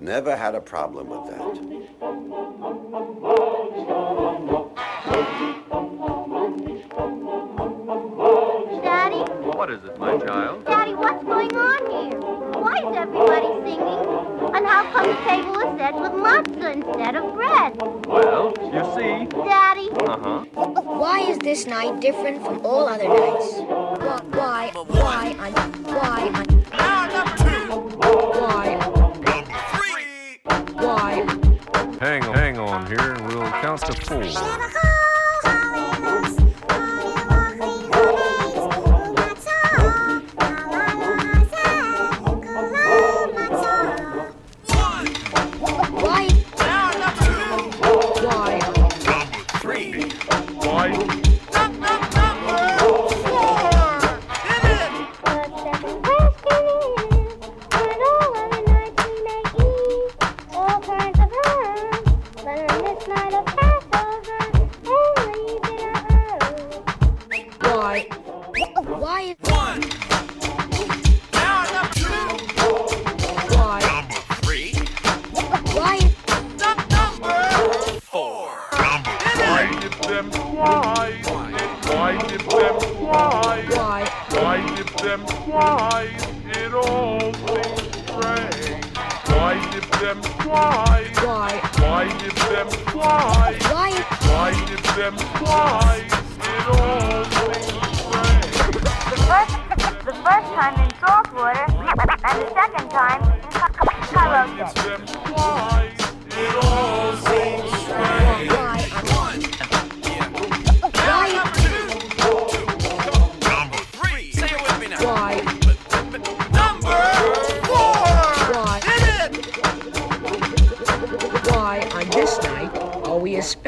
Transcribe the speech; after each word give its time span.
Never 0.00 0.34
had 0.34 0.54
a 0.54 0.62
problem 0.62 1.10
with 1.10 1.26
that. 1.30 2.60
Daddy, 8.82 9.18
What 9.56 9.70
is 9.70 9.84
it, 9.84 9.98
my 9.98 10.16
child? 10.16 10.64
Daddy, 10.64 10.94
what's 10.94 11.22
going 11.24 11.54
on 11.54 11.90
here? 11.90 12.18
Why 12.18 12.78
is 12.78 12.96
everybody 12.96 13.48
singing? 13.62 14.54
And 14.54 14.66
how 14.66 14.90
come 14.90 15.06
the 15.06 15.16
table 15.28 15.58
is 15.58 15.78
set 15.78 15.94
with 16.00 16.12
matzah 16.12 16.72
instead 16.76 17.16
of 17.16 17.34
bread? 17.34 17.76
Well, 18.06 18.54
you 18.72 18.82
see. 18.96 19.26
Daddy, 19.44 19.90
Uh 20.06 20.18
huh. 20.18 20.44
Why 20.82 21.20
is 21.28 21.38
this 21.40 21.66
night 21.66 22.00
different 22.00 22.42
from 22.42 22.64
all 22.64 22.88
other 22.88 23.08
nights? 23.08 23.58
Why, 23.58 24.20
why, 24.32 24.70
why, 24.86 25.36
on, 25.38 25.72
why, 25.84 26.30
on, 26.34 26.59
count 33.80 33.96
to 33.96 34.30
four. 34.30 34.99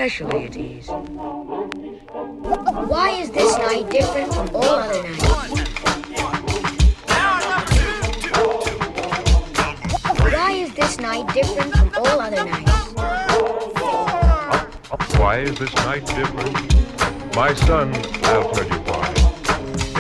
Why 0.03 0.09
is 3.21 3.31
this 3.31 3.57
night 3.57 3.89
different 3.89 4.35
from 4.35 4.51
all 4.53 4.65
other 4.65 5.01
nights? 5.01 5.23
Why 10.19 10.51
is 10.55 10.75
this 10.75 10.99
night 10.99 11.33
different 11.33 11.77
from 11.77 11.93
all 11.97 12.21
other 12.21 12.45
nights? 12.45 12.95
Why 15.21 15.39
is 15.39 15.57
this 15.57 15.73
night 15.77 16.05
different? 16.05 17.37
My 17.37 17.55
son, 17.55 17.95
I'll 18.25 18.51
tell 18.51 18.67
you 18.67 18.81
why. 18.81 19.15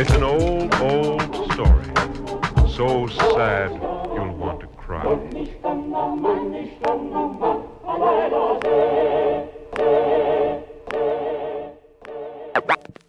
It's 0.01 0.11
an 0.15 0.25
old, 0.25 0.75
old 0.81 1.23
story. 1.53 1.93
So 2.69 3.07
sad 3.37 3.71
you'll 4.17 4.35
want 4.35 4.59
to 4.63 4.67
cry. 4.67 5.07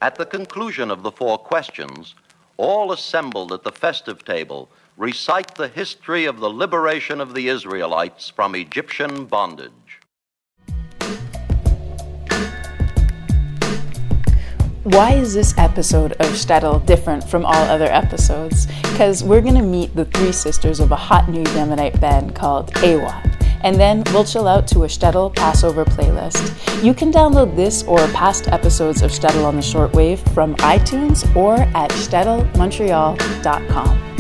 At 0.04 0.16
the 0.16 0.26
conclusion 0.26 0.92
of 0.92 1.02
the 1.02 1.14
four 1.14 1.38
questions, 1.38 2.14
all 2.58 2.92
assembled 2.92 3.54
at 3.54 3.64
the 3.64 3.72
festive 3.72 4.26
table 4.26 4.68
recite 4.98 5.56
the 5.56 5.70
history 5.70 6.26
of 6.26 6.42
the 6.42 6.50
liberation 6.50 7.22
of 7.22 7.34
the 7.34 7.48
Israelites 7.48 8.28
from 8.28 8.54
Egyptian 8.54 9.24
bondage. 9.24 10.02
Why 14.84 15.14
is 15.14 15.34
this 15.34 15.58
episode 15.58 16.12
of 16.20 16.28
Shtetl 16.32 16.86
different 16.86 17.24
from 17.24 17.46
all 17.46 17.64
other 17.70 17.86
episodes? 17.86 18.66
Because 18.82 19.24
we're 19.24 19.40
going 19.40 19.56
to 19.56 19.62
meet 19.62 19.96
the 19.96 20.04
three 20.04 20.34
sisters 20.34 20.82
of 20.82 20.92
a 20.92 20.98
hot 20.98 21.30
new 21.30 21.46
Yemenite 21.56 22.02
band 22.02 22.36
called 22.36 22.76
A-WA. 22.84 23.24
And 23.64 23.78
then 23.78 24.04
we'll 24.12 24.26
chill 24.26 24.48
out 24.48 24.68
to 24.68 24.84
a 24.84 24.88
Shtetl 24.88 25.36
Passover 25.36 25.86
playlist. 25.86 26.84
You 26.84 26.94
can 26.94 27.12
download 27.12 27.56
this 27.56 27.82
or 27.84 28.06
past 28.10 28.50
episodes 28.50 29.02
of 29.02 29.10
Shtetl 29.12 29.46
on 29.46 29.56
the 29.56 29.62
shortwave 29.62 30.20
from 30.34 30.56
iTunes 30.58 31.34
or 31.36 31.56
at 31.56 31.90
shtetl.montreal.com. 31.92 34.13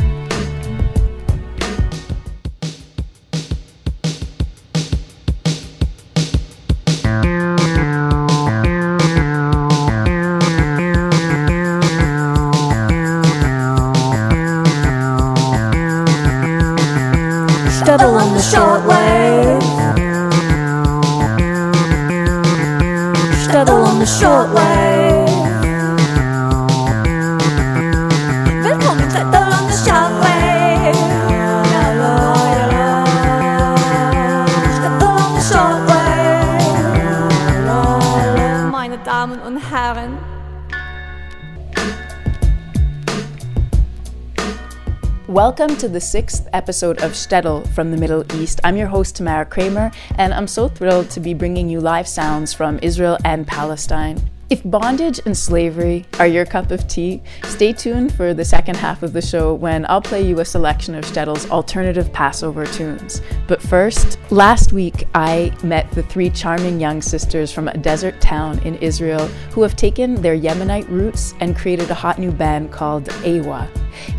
Welcome 45.34 45.78
to 45.78 45.90
the 45.90 46.00
sixth 46.00 46.48
episode 46.54 47.02
of 47.02 47.14
Shtetl 47.14 47.68
from 47.74 47.90
the 47.90 47.98
Middle 47.98 48.24
East. 48.36 48.60
I'm 48.64 48.78
your 48.78 48.86
host, 48.86 49.16
Tamara 49.16 49.48
Kramer, 49.48 49.92
and 50.20 50.32
I'm 50.32 50.46
so 50.46 50.68
thrilled 50.68 51.10
to 51.10 51.20
be 51.20 51.34
bringing 51.34 51.70
you 51.70 51.80
live 51.80 52.08
sounds 52.08 52.54
from 52.54 52.78
Israel 52.84 53.18
and 53.26 53.48
Palestine. 53.48 54.30
If 54.53 54.62
bondage 54.66 55.19
and 55.25 55.36
slavery 55.36 56.06
are 56.19 56.28
your 56.28 56.46
cup 56.46 56.69
of 56.69 56.88
tea, 56.88 57.24
stay 57.46 57.74
tuned 57.74 58.14
for 58.14 58.36
the 58.36 58.46
second 58.46 58.78
half 58.78 59.02
of 59.02 59.12
the 59.12 59.19
show 59.19 59.56
when 59.56 59.84
I'll 59.90 60.00
play 60.00 60.22
you 60.22 60.41
a 60.41 60.46
selection 60.46 60.94
of 60.94 61.03
Shtetl's 61.06 61.50
alternative 61.50 62.14
Passover 62.14 62.68
tunes. 62.68 63.24
But 63.47 63.63
first, 63.63 64.19
last 64.30 64.72
week 64.72 65.07
I 65.16 65.51
met 65.63 65.89
the 65.94 66.04
three 66.04 66.30
charming 66.30 66.80
young 66.80 67.01
sisters 67.01 67.51
from 67.51 67.68
a 67.68 67.78
desert 67.80 68.22
town 68.22 68.60
in 68.60 68.75
Israel 68.75 69.25
who 69.54 69.63
have 69.63 69.75
taken 69.75 70.22
their 70.22 70.38
Yemenite 70.38 70.88
roots 70.88 71.33
and 71.39 71.57
created 71.57 71.89
a 71.89 71.95
hot 71.95 72.19
new 72.19 72.31
band 72.31 72.72
called 72.72 73.10
A-WA. 73.24 73.68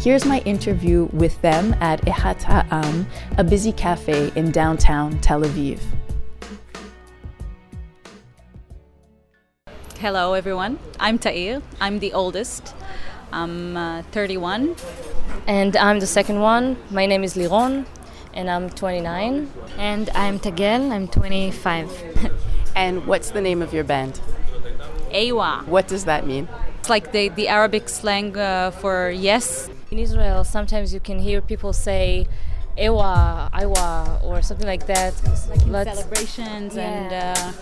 Here's 0.00 0.24
my 0.24 0.40
interview 0.40 1.04
with 1.12 1.40
them 1.42 1.76
at 1.80 2.04
Ehat 2.06 2.42
Ha'am, 2.42 3.06
a 3.38 3.44
busy 3.44 3.70
cafe 3.70 4.32
in 4.34 4.50
downtown 4.50 5.16
Tel 5.20 5.42
Aviv. 5.42 5.78
Hello, 10.04 10.34
everyone. 10.34 10.78
I'm 11.00 11.16
Ta'ir. 11.16 11.62
I'm 11.80 11.98
the 11.98 12.12
oldest. 12.12 12.74
I'm 13.32 13.74
uh, 13.74 14.02
31. 14.12 14.76
And 15.46 15.74
I'm 15.78 15.98
the 15.98 16.06
second 16.06 16.40
one. 16.40 16.76
My 16.90 17.06
name 17.06 17.24
is 17.24 17.36
Liron, 17.36 17.86
and 18.34 18.50
I'm 18.50 18.68
29. 18.68 19.50
And 19.78 20.10
I'm 20.10 20.38
Tagel, 20.38 20.92
I'm 20.92 21.08
25. 21.08 22.30
And 22.76 23.06
what's 23.06 23.30
the 23.30 23.40
name 23.40 23.62
of 23.62 23.72
your 23.72 23.84
band? 23.84 24.20
A-WA. 25.10 25.62
What 25.62 25.88
does 25.88 26.04
that 26.04 26.26
mean? 26.26 26.48
It's 26.80 26.90
like 26.90 27.12
the, 27.12 27.30
the 27.30 27.48
Arabic 27.48 27.88
slang 27.88 28.36
uh, 28.36 28.72
for 28.72 29.08
yes. 29.08 29.70
In 29.90 29.98
Israel, 29.98 30.44
sometimes 30.44 30.92
you 30.92 31.00
can 31.00 31.18
hear 31.18 31.40
people 31.40 31.72
say 31.72 32.26
Ewa, 32.76 33.50
Iwa, 33.52 34.20
or 34.24 34.42
something 34.42 34.66
like 34.66 34.86
that. 34.86 35.14
Like 35.48 35.62
in 35.62 35.94
celebrations, 35.94 36.76
yeah. 36.76 36.82
and 36.82 37.12
uh, 37.12 37.52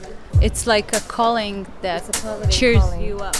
it's 0.41 0.67
like 0.67 0.95
a 0.97 1.01
calling 1.01 1.67
that 1.83 2.09
a 2.25 2.49
cheers 2.49 2.81
calling. 2.81 3.03
you 3.03 3.19
up. 3.19 3.37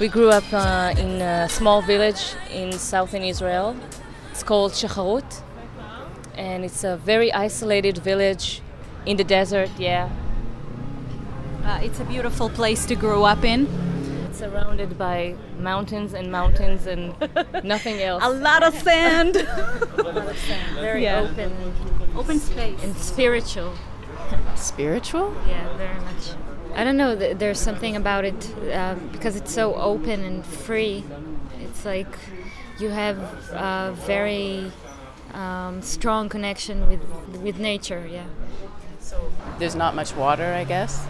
We 0.00 0.08
grew 0.08 0.30
up 0.30 0.44
uh, 0.52 0.94
in 0.98 1.20
a 1.20 1.48
small 1.48 1.82
village 1.82 2.34
in 2.50 2.72
southern 2.72 3.22
Israel. 3.22 3.76
It's 4.32 4.42
called 4.42 4.72
Shacharut, 4.72 5.42
and 6.36 6.64
it's 6.64 6.82
a 6.84 6.96
very 6.96 7.32
isolated 7.32 7.98
village 7.98 8.62
in 9.06 9.16
the 9.16 9.24
desert. 9.24 9.70
Yeah, 9.78 10.08
Uh, 11.64 11.78
it's 11.82 12.00
a 12.00 12.04
beautiful 12.04 12.48
place 12.48 12.86
to 12.86 12.94
grow 12.94 13.24
up 13.24 13.44
in. 13.44 13.66
it's 14.26 14.38
surrounded 14.38 14.96
by 14.96 15.34
mountains 15.58 16.14
and 16.14 16.30
mountains 16.32 16.86
and 16.86 17.14
nothing 17.64 18.00
else. 18.02 18.22
A 18.30 18.30
lot 18.30 18.62
of 18.62 18.74
sand. 18.74 19.34
Very 20.80 21.02
Yeah. 21.04 21.20
open 21.20 21.52
Open 22.16 22.40
space. 22.40 22.82
and 22.82 22.96
spiritual. 22.96 23.72
Spiritual? 24.56 25.32
Yeah, 25.48 25.76
very 25.76 26.00
much. 26.00 26.34
I 26.74 26.84
don't 26.84 26.96
know. 26.96 27.14
There's 27.34 27.60
something 27.60 27.96
about 27.96 28.24
it 28.24 28.40
uh, 28.72 28.94
because 29.12 29.36
it's 29.36 29.52
so 29.52 29.74
open 29.74 30.24
and 30.24 30.44
free. 30.44 31.04
It's 31.60 31.84
like 31.84 32.12
you 32.78 32.90
have 32.90 33.18
a 33.52 33.92
very 34.06 34.70
um, 35.34 35.82
strong 35.82 36.28
connection 36.28 36.88
with 36.88 37.02
with 37.42 37.58
nature. 37.58 38.06
Yeah. 38.10 38.24
There's 39.58 39.74
not 39.74 39.94
much 39.94 40.14
water, 40.14 40.54
I 40.54 40.64
guess. 40.64 41.06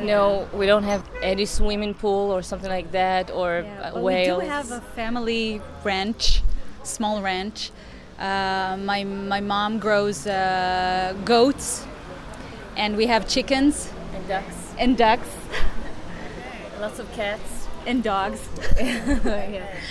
No, 0.00 0.48
we 0.54 0.66
don't 0.66 0.84
have 0.84 1.04
any 1.22 1.44
swimming 1.44 1.94
pool 1.94 2.30
or 2.30 2.42
something 2.42 2.70
like 2.70 2.92
that, 2.92 3.30
or 3.30 3.66
But 3.82 4.02
whales. 4.02 4.38
We 4.38 4.44
do 4.44 4.50
have 4.50 4.70
a 4.70 4.80
family 4.80 5.60
ranch, 5.84 6.42
small 6.82 7.20
ranch. 7.20 7.70
Uh, 8.18 8.76
my 8.80 9.04
my 9.04 9.40
mom 9.40 9.78
grows 9.78 10.26
uh, 10.26 11.14
goats, 11.24 11.86
and 12.76 12.96
we 12.96 13.06
have 13.06 13.28
chickens 13.28 13.90
and 14.14 14.28
ducks 14.28 14.74
and 14.78 14.96
ducks 14.96 15.28
lots 16.80 16.98
of 16.98 17.10
cats 17.12 17.68
and 17.86 18.02
dogs. 18.02 18.48
yeah. 18.80 19.66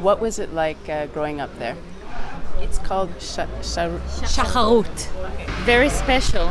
What 0.00 0.20
was 0.20 0.38
it 0.38 0.54
like 0.54 0.88
uh, 0.88 1.06
growing 1.06 1.40
up 1.40 1.50
there? 1.58 1.76
It's 2.62 2.78
called 2.78 3.10
sha- 3.20 3.46
sha- 3.62 3.98
Shacharut. 4.34 4.96
Very 5.64 5.88
special. 5.88 6.50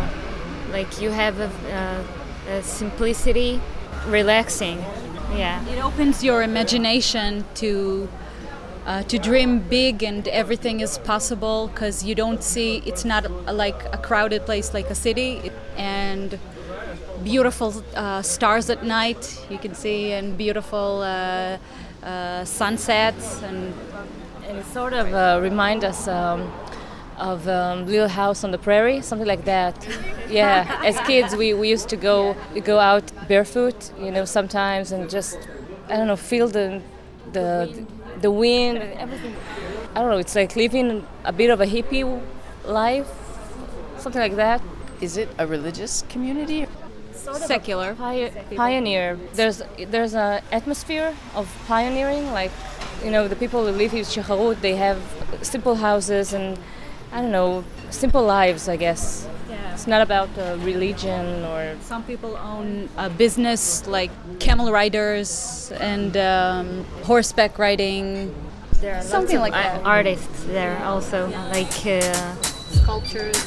Like 0.72 1.02
you 1.02 1.10
have 1.12 1.40
a, 1.40 1.50
uh, 1.74 2.52
a 2.54 2.64
simplicity, 2.64 3.60
relaxing. 4.08 4.78
Yeah. 5.36 5.66
It 5.70 5.84
opens 5.84 6.24
your 6.24 6.44
imagination 6.44 7.46
to 7.56 8.10
uh, 8.86 9.04
to 9.04 9.18
dream 9.20 9.60
big 9.60 10.04
and 10.04 10.28
everything 10.28 10.80
is 10.82 10.98
possible 10.98 11.68
because 11.68 12.04
you 12.04 12.16
don't 12.16 12.44
see 12.44 12.82
it's 12.86 13.06
not 13.06 13.26
a, 13.26 13.54
like 13.54 13.80
a 13.94 13.98
crowded 13.98 14.44
place 14.46 14.74
like 14.74 14.90
a 14.90 14.96
city 14.96 15.52
and 15.78 16.40
beautiful 17.24 17.84
uh, 17.96 18.22
stars 18.24 18.70
at 18.72 18.84
night 18.84 19.40
you 19.52 19.60
can 19.60 19.76
see 19.76 20.12
and 20.12 20.36
beautiful 20.38 21.02
uh, 21.04 21.58
uh, 22.04 22.44
sunsets 22.44 23.44
and 23.44 23.74
and 24.48 24.58
it 24.58 24.66
sort 24.66 24.94
of 24.94 25.14
uh, 25.14 25.40
remind 25.42 25.84
us 25.84 26.08
um, 26.08 26.52
of 27.18 27.48
um, 27.48 27.86
Little 27.86 28.08
House 28.08 28.44
on 28.44 28.52
the 28.52 28.58
Prairie, 28.58 29.02
something 29.02 29.28
like 29.28 29.46
that. 29.46 29.76
Yeah, 30.32 30.82
as 30.86 30.98
kids 31.02 31.36
we, 31.36 31.54
we 31.54 31.68
used 31.68 31.90
to 31.90 31.98
go 31.98 32.38
go 32.64 32.80
out 32.80 33.12
barefoot, 33.28 33.92
you 34.00 34.12
know, 34.12 34.24
sometimes 34.24 34.94
and 34.94 35.10
just 35.10 35.38
I 35.90 35.98
don't 35.98 36.08
know, 36.08 36.16
feel 36.16 36.48
the 36.48 36.82
the 37.34 37.86
the 38.22 38.32
wind, 38.32 38.78
everything. 38.78 39.36
I 39.94 40.00
don't 40.00 40.10
know. 40.10 40.20
It's 40.20 40.34
like 40.34 40.56
living 40.56 41.06
a 41.26 41.34
bit 41.34 41.50
of 41.50 41.60
a 41.60 41.66
hippie 41.66 42.06
life, 42.64 43.10
something 43.98 44.22
like 44.22 44.38
that. 44.38 44.62
Is 45.02 45.18
it 45.18 45.28
a 45.38 45.46
religious 45.46 46.06
community? 46.08 46.66
secular 47.36 47.94
Pi- 47.96 48.32
pioneer. 48.56 49.18
There's 49.34 49.62
there's 49.90 50.14
an 50.14 50.42
atmosphere 50.52 51.14
of 51.36 51.48
pioneering. 51.68 52.32
Like, 52.32 52.52
you 53.04 53.12
know, 53.12 53.28
the 53.28 53.36
people 53.36 53.66
who 53.66 53.72
live 53.72 53.94
in 53.94 54.04
Shacharut, 54.04 54.62
they 54.62 54.76
have 54.76 55.00
simple 55.42 55.76
houses 55.76 56.34
and 56.34 56.58
I 57.12 57.22
don't 57.22 57.32
know, 57.32 57.64
simple 57.90 58.24
lives. 58.24 58.68
I 58.70 58.78
guess. 58.78 59.28
Yeah. 59.50 59.74
It's 59.74 59.88
not 59.88 60.02
about 60.02 60.30
uh, 60.38 60.58
religion 60.62 61.44
or. 61.46 61.76
some 61.82 62.04
people 62.04 62.38
own 62.38 62.90
a 62.98 63.10
business 63.10 63.86
like 63.88 64.12
camel 64.40 64.72
riders 64.72 65.72
and 65.80 66.16
um, 66.16 66.86
horseback 67.04 67.58
riding 67.60 68.34
There 68.82 68.96
are 68.96 69.02
Something 69.02 69.40
lots 69.40 69.50
of 69.50 69.56
like 69.56 69.84
that. 69.84 69.86
artists 69.86 70.44
there 70.46 70.78
also, 70.86 71.28
like 71.52 71.86
uh, 71.86 72.36
sculptures 72.82 73.38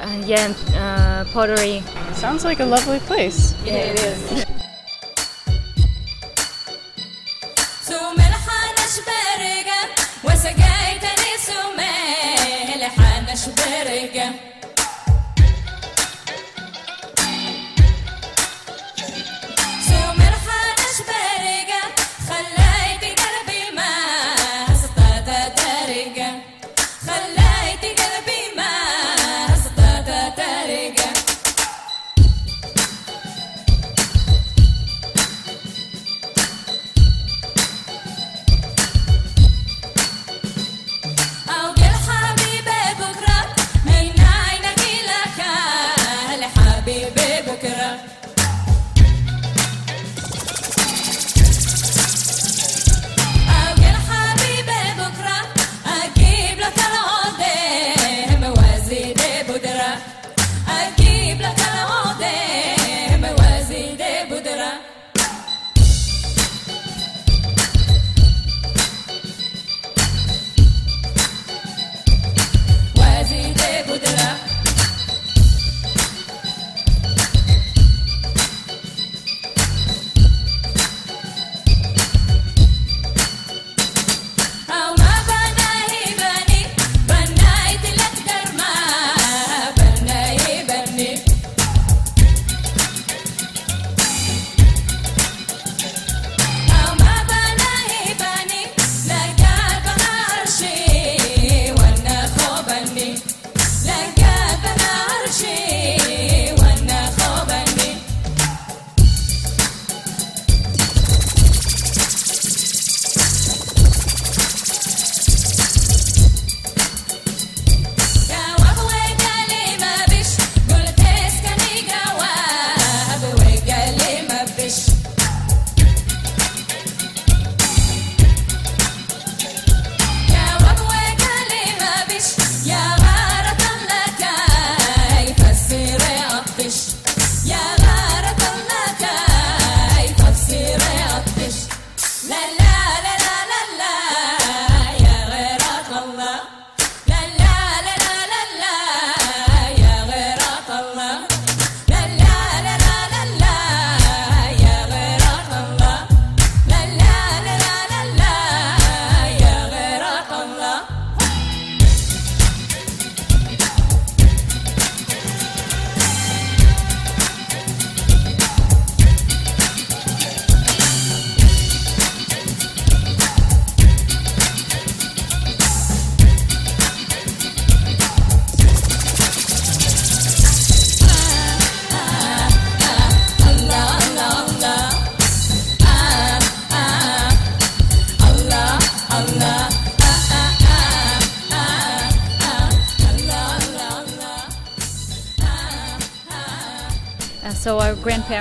uh, 0.00 0.22
yeah, 0.26 0.52
uh, 0.76 1.24
pottery. 1.32 1.82
Sounds 2.12 2.44
like 2.44 2.60
a 2.60 2.64
lovely 2.66 2.98
place. 3.00 3.54
Yeah, 3.64 3.92
it 3.92 3.98
is. 4.00 4.44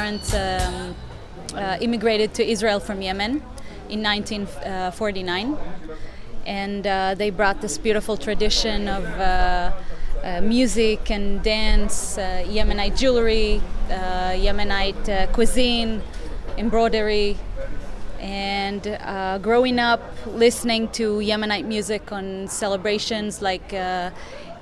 Grandparents 0.04 0.34
um, 0.34 0.96
uh, 1.56 1.78
immigrated 1.80 2.34
to 2.34 2.46
Israel 2.46 2.80
from 2.80 3.02
Yemen 3.02 3.42
in 3.90 4.04
1949, 4.04 5.58
and 6.46 6.86
uh, 6.86 7.16
they 7.16 7.30
brought 7.30 7.62
this 7.62 7.78
beautiful 7.78 8.18
tradition 8.18 8.88
of 8.88 9.06
uh, 9.06 9.72
uh, 10.24 10.42
music 10.42 11.10
and 11.10 11.42
dance, 11.44 12.18
uh, 12.18 12.44
Yemenite 12.48 12.98
jewelry, 12.98 13.62
uh, 13.90 14.32
Yemenite 14.46 15.08
uh, 15.10 15.28
cuisine, 15.32 16.02
embroidery, 16.58 17.38
and 18.20 18.88
uh, 18.88 19.38
growing 19.38 19.80
up 19.80 20.02
listening 20.28 20.90
to 20.90 21.20
Yemenite 21.20 21.66
music 21.66 22.12
on 22.12 22.48
celebrations 22.48 23.42
like 23.42 23.74
uh, 23.74 24.10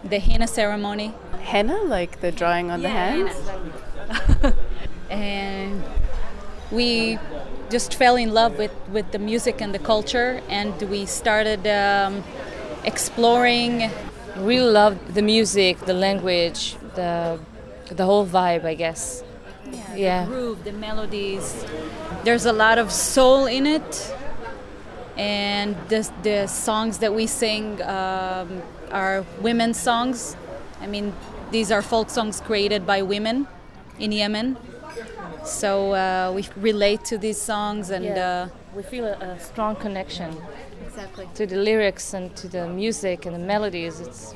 the 0.03 0.19
henna 0.19 0.47
ceremony. 0.47 1.13
Henna, 1.41 1.77
like 1.83 2.21
the 2.21 2.31
drawing 2.31 2.69
on 2.69 2.81
the 2.81 2.89
hands? 2.89 3.33
And 5.11 5.83
we 6.71 7.19
just 7.69 7.93
fell 7.95 8.15
in 8.15 8.33
love 8.33 8.57
with, 8.57 8.71
with 8.91 9.11
the 9.11 9.19
music 9.19 9.61
and 9.61 9.73
the 9.73 9.79
culture, 9.79 10.41
and 10.49 10.73
we 10.89 11.05
started 11.05 11.67
um, 11.67 12.23
exploring. 12.83 13.91
Really 14.37 14.71
loved 14.71 15.13
the 15.13 15.21
music, 15.21 15.77
the 15.79 15.93
language, 15.93 16.77
the 16.95 17.39
the 17.89 18.05
whole 18.05 18.25
vibe, 18.25 18.63
I 18.63 18.73
guess. 18.73 19.23
Yeah. 19.93 20.25
The 20.25 20.31
groove, 20.31 20.63
the 20.63 20.71
melodies. 20.71 21.65
There's 22.23 22.45
a 22.45 22.53
lot 22.53 22.77
of 22.77 22.91
soul 22.91 23.45
in 23.45 23.65
it, 23.65 24.15
and 25.17 25.75
the, 25.89 26.09
the 26.23 26.47
songs 26.47 26.99
that 26.99 27.13
we 27.13 27.27
sing 27.27 27.81
um, 27.81 28.61
are 28.91 29.25
women's 29.41 29.77
songs. 29.77 30.37
I 30.79 30.87
mean, 30.87 31.13
these 31.51 31.71
are 31.71 31.81
folk 31.81 32.09
songs 32.09 32.39
created 32.39 32.85
by 32.85 33.01
women 33.01 33.47
in 33.99 34.11
Yemen. 34.13 34.55
So 35.43 35.93
uh, 35.93 36.31
we 36.35 36.47
relate 36.57 37.03
to 37.05 37.17
these 37.17 37.39
songs 37.41 37.89
and. 37.89 38.05
Yeah. 38.05 38.47
Uh, 38.49 38.49
we 38.75 38.83
feel 38.83 39.05
a, 39.05 39.17
a 39.19 39.39
strong 39.39 39.75
connection 39.75 40.37
exactly 40.85 41.27
to 41.35 41.45
the 41.45 41.57
lyrics 41.57 42.13
and 42.13 42.33
to 42.37 42.47
the 42.47 42.67
music 42.69 43.25
and 43.25 43.35
the 43.35 43.45
melodies. 43.53 43.99
It's 43.99 44.33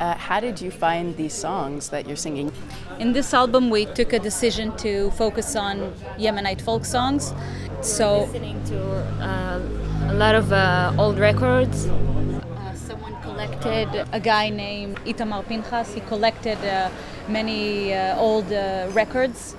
Uh, 0.00 0.14
how 0.28 0.40
did 0.40 0.60
you 0.60 0.70
find 0.70 1.16
these 1.16 1.32
songs 1.32 1.88
that 1.88 2.06
you're 2.06 2.22
singing? 2.28 2.50
In 2.98 3.12
this 3.12 3.32
album, 3.32 3.70
we 3.70 3.86
took 3.98 4.12
a 4.12 4.18
decision 4.18 4.72
to 4.84 5.10
focus 5.12 5.56
on 5.56 5.76
Yemenite 6.18 6.60
folk 6.60 6.84
songs. 6.84 7.32
So, 7.80 8.06
listening 8.24 8.60
to 8.72 8.78
uh, 9.22 10.12
a 10.12 10.14
lot 10.14 10.34
of 10.34 10.52
uh, 10.52 11.02
old 11.02 11.18
records. 11.18 11.86
uh, 11.86 12.74
someone 12.74 13.14
collected 13.22 13.88
a 14.12 14.20
guy 14.20 14.50
named 14.50 14.96
Itamar 15.06 15.42
Pinchas. 15.48 15.94
He 15.94 16.00
collected 16.00 16.58
uh, 16.64 16.90
many 17.28 17.94
uh, 17.94 18.26
old 18.26 18.52
uh, 18.52 18.88
records. 18.92 19.54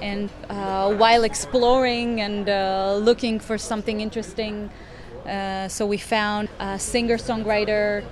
And 0.00 0.30
uh, 0.48 0.94
while 0.94 1.24
exploring 1.24 2.20
and 2.20 2.48
uh, 2.48 2.96
looking 2.96 3.40
for 3.40 3.58
something 3.58 4.00
interesting, 4.00 4.70
uh, 5.26 5.68
so 5.68 5.86
we 5.86 5.98
found 5.98 6.48
a 6.58 6.78
singer 6.78 7.18
songwriter 7.18 8.04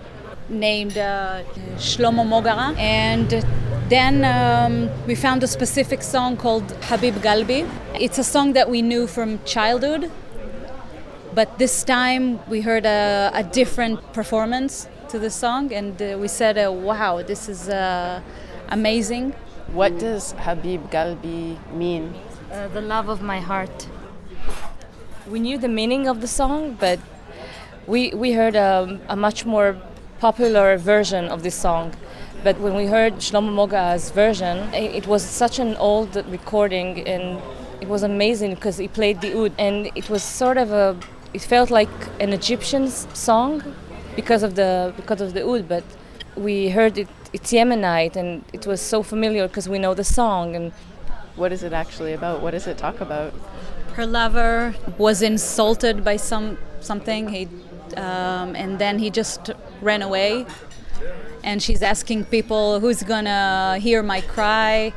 named 0.48 0.96
uh, 0.98 1.42
Shlomo 1.76 2.24
Moga'a. 2.24 2.76
And 2.78 3.44
then 3.88 4.24
um, 4.24 4.90
we 5.06 5.14
found 5.14 5.42
a 5.42 5.46
specific 5.46 6.02
song 6.02 6.36
called 6.36 6.70
Habib 6.84 7.14
Galbi. 7.16 7.68
It's 7.94 8.18
a 8.18 8.24
song 8.24 8.52
that 8.54 8.68
we 8.68 8.82
knew 8.82 9.06
from 9.06 9.38
childhood, 9.44 10.10
but 11.34 11.58
this 11.58 11.84
time 11.84 12.40
we 12.48 12.60
heard 12.62 12.86
a, 12.86 13.30
a 13.34 13.42
different 13.42 14.12
performance 14.12 14.88
to 15.08 15.18
the 15.18 15.30
song, 15.30 15.72
and 15.72 16.00
uh, 16.02 16.18
we 16.20 16.26
said, 16.26 16.58
uh, 16.58 16.72
wow, 16.72 17.22
this 17.22 17.48
is 17.48 17.68
amazing. 18.68 19.34
What 19.72 19.98
does 19.98 20.32
Habib 20.38 20.90
Galbi 20.90 21.58
mean? 21.72 22.14
Uh, 22.52 22.68
the 22.68 22.80
love 22.80 23.08
of 23.08 23.20
my 23.20 23.40
heart. 23.40 23.88
we 25.28 25.40
knew 25.40 25.58
the 25.58 25.68
meaning 25.68 26.06
of 26.06 26.20
the 26.20 26.28
song, 26.28 26.76
but 26.78 27.00
we 27.86 28.14
we 28.14 28.32
heard 28.32 28.54
a, 28.54 29.00
a 29.08 29.16
much 29.16 29.44
more 29.44 29.76
popular 30.20 30.76
version 30.78 31.24
of 31.26 31.42
this 31.42 31.56
song. 31.56 31.92
But 32.44 32.60
when 32.60 32.74
we 32.74 32.86
heard 32.86 33.14
Shlomo 33.14 33.50
Moga's 33.50 34.10
version, 34.10 34.72
it 34.72 35.06
was 35.06 35.22
such 35.24 35.58
an 35.58 35.74
old 35.76 36.14
recording, 36.30 37.06
and 37.06 37.42
it 37.80 37.88
was 37.88 38.02
amazing 38.04 38.54
because 38.54 38.76
he 38.78 38.88
played 38.88 39.20
the 39.20 39.36
oud, 39.36 39.52
and 39.58 39.90
it 39.94 40.08
was 40.08 40.22
sort 40.22 40.58
of 40.58 40.70
a. 40.72 40.96
It 41.34 41.42
felt 41.42 41.70
like 41.70 41.94
an 42.20 42.32
Egyptian 42.32 42.88
song 42.88 43.62
because 44.14 44.42
of 44.44 44.54
the 44.54 44.94
because 44.96 45.20
of 45.20 45.34
the 45.34 45.44
oud, 45.44 45.68
but 45.68 45.84
we 46.36 46.68
heard 46.68 46.98
it. 46.98 47.08
It's 47.32 47.52
Yemenite, 47.52 48.16
and 48.16 48.44
it 48.52 48.66
was 48.66 48.80
so 48.80 49.02
familiar 49.02 49.48
because 49.48 49.68
we 49.68 49.78
know 49.78 49.94
the 49.94 50.04
song 50.04 50.54
and. 50.54 50.72
What 51.34 51.52
is 51.52 51.62
it 51.62 51.72
actually 51.72 52.14
about? 52.14 52.40
What 52.40 52.52
does 52.52 52.66
it 52.66 52.78
talk 52.78 53.00
about? 53.00 53.34
Her 53.94 54.06
lover 54.06 54.74
was 54.96 55.22
insulted 55.22 56.02
by 56.04 56.16
some 56.16 56.56
something, 56.80 57.28
he, 57.28 57.48
um, 57.96 58.54
and 58.56 58.78
then 58.78 58.98
he 58.98 59.10
just 59.10 59.50
ran 59.82 60.02
away. 60.02 60.46
And 61.44 61.62
she's 61.62 61.82
asking 61.82 62.24
people, 62.26 62.80
"Who's 62.80 63.02
gonna 63.02 63.78
hear 63.80 64.02
my 64.02 64.20
cry? 64.20 64.92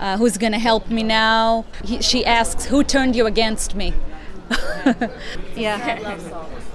Uh, 0.00 0.16
who's 0.16 0.38
gonna 0.38 0.58
help 0.58 0.88
me 0.88 1.02
now?" 1.02 1.64
He, 1.84 2.00
she 2.00 2.24
asks, 2.24 2.66
"Who 2.66 2.82
turned 2.82 3.14
you 3.14 3.26
against 3.26 3.74
me?" 3.74 3.92
yeah. 5.56 6.16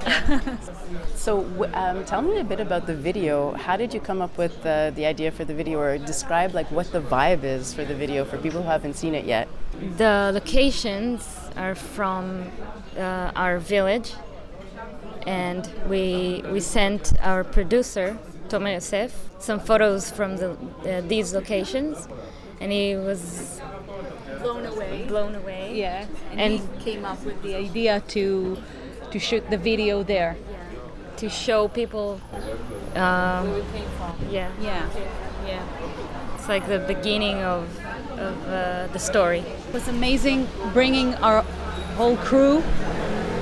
So, 1.16 1.46
um, 1.74 2.06
tell 2.06 2.22
me 2.22 2.40
a 2.40 2.44
bit 2.44 2.60
about 2.60 2.88
the 2.88 2.96
video. 2.96 3.54
How 3.54 3.76
did 3.78 3.94
you 3.94 4.00
come 4.00 4.22
up 4.22 4.38
with 4.38 4.66
uh, 4.66 4.92
the 4.92 5.06
idea 5.06 5.32
for 5.32 5.44
the 5.46 5.54
video, 5.54 5.80
or 5.80 5.98
describe 5.98 6.54
like 6.54 6.70
what 6.72 6.92
the 6.92 7.02
vibe 7.02 7.44
is 7.44 7.74
for 7.74 7.84
the 7.84 7.96
video 7.96 8.24
for 8.26 8.38
people 8.38 8.62
who 8.62 8.70
haven't 8.70 8.94
seen 8.96 9.14
it 9.16 9.26
yet? 9.26 9.48
The 9.98 10.32
locations 10.34 11.28
are 11.56 11.76
from 11.76 12.50
uh, 12.98 13.32
our 13.36 13.60
village, 13.60 14.14
and 15.26 15.70
we 15.90 16.44
we 16.52 16.60
sent 16.60 17.14
our 17.22 17.44
producer 17.44 18.18
Tomer 18.50 18.74
Yosef 18.74 19.12
some 19.40 19.60
photos 19.60 20.10
from 20.10 20.38
the, 20.38 20.52
uh, 20.52 21.02
these 21.02 21.34
locations, 21.34 22.08
and 22.62 22.72
he 22.72 22.96
was 22.96 23.62
blown 24.42 24.66
away. 24.66 25.06
blown 25.08 25.36
away. 25.36 25.76
Yeah, 25.76 26.06
and, 26.32 26.40
And- 26.40 26.60
he 26.60 26.84
came 26.84 27.06
up 27.06 27.24
with 27.26 27.42
the 27.44 27.56
idea 27.56 28.02
to 28.10 28.58
to 29.12 29.20
shoot 29.20 29.50
the 29.50 29.58
video 29.58 30.04
there. 30.04 30.36
To 31.18 31.30
show 31.30 31.68
people. 31.68 32.20
Um, 32.96 33.64
yeah, 34.30 34.50
Yeah. 34.62 34.88
yeah. 35.46 35.64
It's 36.36 36.48
like 36.48 36.68
the 36.68 36.80
beginning 36.80 37.38
of 37.44 37.64
of 38.20 38.36
uh, 38.48 38.88
the 38.94 39.00
story. 39.00 39.40
It 39.40 39.74
was 39.74 39.88
amazing 39.88 40.48
bringing 40.74 41.14
our 41.16 41.42
whole 41.98 42.18
crew 42.18 42.64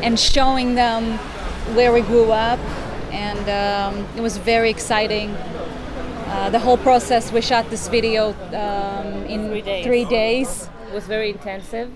and 0.03 0.19
showing 0.19 0.75
them 0.75 1.17
where 1.75 1.91
we 1.93 2.01
grew 2.01 2.31
up, 2.31 2.59
and 3.11 3.39
um, 3.49 4.05
it 4.17 4.21
was 4.21 4.37
very 4.37 4.69
exciting. 4.69 5.29
Uh, 6.27 6.49
the 6.49 6.59
whole 6.59 6.77
process, 6.77 7.31
we 7.31 7.39
shot 7.41 7.69
this 7.69 7.87
video 7.87 8.33
um, 8.53 9.23
in 9.25 9.47
Three 9.49 9.61
days. 9.61 9.85
three 9.85 10.05
days. 10.05 10.69
It 10.89 10.93
was 10.93 11.05
very 11.07 11.29
intensive. 11.29 11.89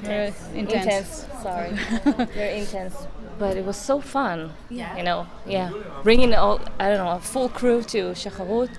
Very 0.00 0.32
intense. 0.54 1.26
Sorry, 1.42 1.70
very 2.34 2.60
intense. 2.60 2.96
But 3.38 3.56
it 3.56 3.64
was 3.64 3.76
so 3.76 4.00
fun. 4.00 4.52
Yeah. 4.70 4.96
You 4.96 5.02
know, 5.02 5.26
yeah. 5.46 5.70
Bringing 6.02 6.34
all 6.34 6.60
I 6.78 6.88
don't 6.88 6.98
know 6.98 7.12
a 7.12 7.20
full 7.20 7.48
crew 7.48 7.82
to 7.84 8.12
Shacharut 8.12 8.70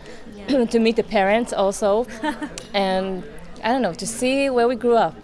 to 0.72 0.80
meet 0.80 0.96
the 0.96 1.04
parents 1.04 1.54
also, 1.54 2.06
and 2.74 3.24
I 3.64 3.72
don't 3.72 3.82
know 3.82 3.94
to 3.94 4.08
see 4.08 4.50
where 4.50 4.68
we 4.68 4.76
grew 4.76 4.96
up. 4.96 5.16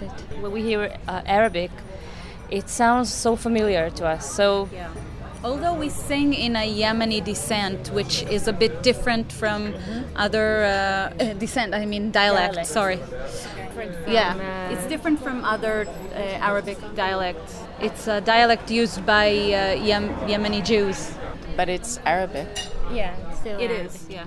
That's 0.00 0.22
it. 0.22 0.38
When 0.42 0.52
we 0.52 0.62
hear 0.62 0.96
uh, 1.08 1.22
Arabic, 1.26 1.70
it 2.50 2.68
sounds 2.68 3.12
so 3.12 3.36
familiar 3.36 3.90
to 3.90 4.06
us. 4.06 4.30
So 4.30 4.68
Although 5.42 5.72
we 5.72 5.88
sing 5.88 6.34
in 6.34 6.54
a 6.54 6.68
Yemeni 6.68 7.24
descent, 7.24 7.88
which 7.94 8.24
is 8.24 8.46
a 8.46 8.52
bit 8.52 8.82
different 8.82 9.32
from 9.32 9.72
other 10.14 10.64
uh, 10.64 10.68
uh, 10.68 11.32
descent, 11.38 11.74
I 11.74 11.86
mean 11.86 12.10
dialect, 12.10 12.52
Dialect. 12.54 12.68
sorry. 12.68 12.96
From, 13.74 14.12
Yeah, 14.12 14.34
uh, 14.36 14.74
it's 14.74 14.86
different 14.86 15.18
from 15.22 15.42
other 15.44 15.86
uh, 16.14 16.18
Arabic 16.50 16.76
dialects. 16.94 17.58
It's 17.80 18.06
a 18.06 18.20
dialect 18.20 18.70
used 18.70 19.06
by 19.06 19.28
uh, 19.30 19.82
Yem- 19.82 20.14
Yemeni 20.28 20.62
Jews. 20.62 21.10
But 21.56 21.70
it's 21.70 21.98
Arabic. 22.04 22.48
Yeah, 22.92 23.14
it's 23.30 23.40
still 23.40 23.58
It 23.58 23.70
Arabic. 23.70 23.86
is, 23.94 24.06
yeah. 24.10 24.24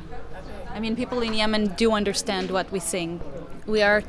I 0.74 0.80
mean, 0.80 0.96
people 0.96 1.22
in 1.22 1.36
Yemen 1.36 1.68
do 1.78 1.92
understand 1.92 2.50
what 2.50 2.72
we 2.72 2.80
sing. 2.80 3.22
We 3.68 3.84
are 3.84 4.02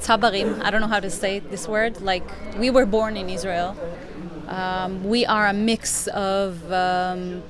tabarim. 0.00 0.62
I 0.62 0.70
don't 0.70 0.80
know 0.80 0.88
how 0.88 1.00
to 1.00 1.10
say 1.10 1.38
this 1.38 1.68
word. 1.68 2.00
Like, 2.00 2.24
we 2.58 2.70
were 2.70 2.86
born 2.86 3.16
in 3.16 3.28
Israel. 3.28 3.76
Um, 4.48 5.04
we 5.04 5.26
are 5.26 5.46
a 5.46 5.52
mix 5.52 6.06
of 6.08 6.72
um, 6.72 7.42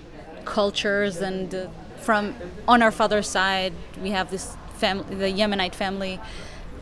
cultures, 0.45 1.19
and 1.19 1.55
uh, 1.55 1.69
from 2.01 2.35
on 2.67 2.83
our 2.83 2.91
father's 2.91 3.29
side, 3.29 3.73
we 4.03 4.11
have 4.11 4.31
this 4.31 4.57
family, 4.75 5.15
the 5.15 5.31
Yemenite 5.31 5.75
family, 5.75 6.19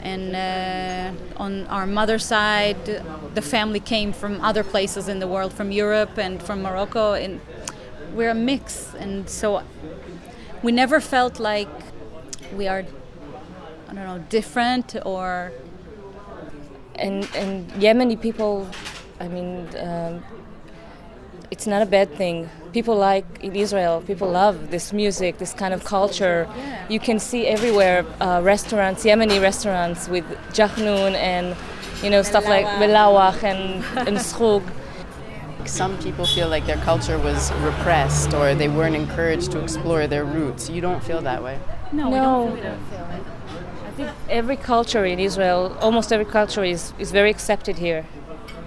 and 0.00 0.34
uh, 0.34 1.42
on 1.42 1.66
our 1.66 1.86
mother's 1.86 2.24
side, 2.24 2.82
the 3.34 3.42
family 3.42 3.80
came 3.80 4.12
from 4.12 4.40
other 4.40 4.64
places 4.64 5.08
in 5.08 5.18
the 5.18 5.28
world, 5.28 5.52
from 5.52 5.70
Europe 5.70 6.16
and 6.16 6.42
from 6.42 6.62
Morocco, 6.62 7.12
and 7.12 7.40
we're 8.14 8.30
a 8.30 8.34
mix, 8.34 8.94
and 8.94 9.28
so 9.28 9.62
we 10.62 10.72
never 10.72 11.00
felt 11.00 11.38
like 11.38 11.68
we 12.54 12.66
are 12.68 12.84
I 13.88 13.94
don't 13.94 14.04
know 14.04 14.18
different 14.28 14.96
or 15.04 15.52
and 16.96 17.28
and 17.34 17.70
Yemeni 17.72 18.20
people, 18.20 18.66
I 19.20 19.28
mean, 19.28 19.68
um, 19.78 20.24
it's 21.50 21.66
not 21.66 21.82
a 21.82 21.86
bad 21.86 22.12
thing. 22.14 22.48
People 22.72 22.96
like 22.96 23.24
in 23.42 23.54
Israel, 23.54 24.02
people 24.06 24.28
love 24.30 24.70
this 24.70 24.92
music, 24.92 25.38
this 25.38 25.52
kind 25.52 25.72
of 25.74 25.84
culture. 25.84 26.48
You 26.88 26.98
can 27.00 27.18
see 27.18 27.46
everywhere 27.46 28.04
uh, 28.20 28.40
restaurants, 28.42 29.04
Yemeni 29.04 29.40
restaurants 29.40 30.08
with 30.08 30.24
jachnun 30.52 31.14
and 31.14 31.54
you 32.02 32.10
know 32.10 32.22
stuff 32.22 32.46
like 32.46 32.66
melawach 32.80 33.42
and 33.42 33.84
and 34.08 34.16
schug. 34.16 34.62
Some 35.66 35.98
people 35.98 36.24
feel 36.26 36.48
like 36.48 36.64
their 36.66 36.76
culture 36.90 37.18
was 37.18 37.52
repressed 37.54 38.32
or 38.34 38.54
they 38.54 38.68
weren't 38.68 38.94
encouraged 38.94 39.50
to 39.52 39.58
explore 39.60 40.06
their 40.06 40.24
roots. 40.24 40.70
You 40.70 40.80
don't 40.80 41.02
feel 41.02 41.20
that 41.22 41.42
way. 41.42 41.58
no, 41.92 42.08
we 42.08 42.16
No. 42.16 42.22
don't 42.22 42.54
feel 42.88 43.06
that. 43.10 43.22
Think 43.96 44.10
every 44.28 44.56
culture 44.56 45.04
in 45.04 45.18
Israel, 45.18 45.76
almost 45.80 46.12
every 46.12 46.26
culture 46.26 46.64
is, 46.64 46.92
is 46.98 47.12
very 47.12 47.30
accepted 47.30 47.78
here, 47.78 48.04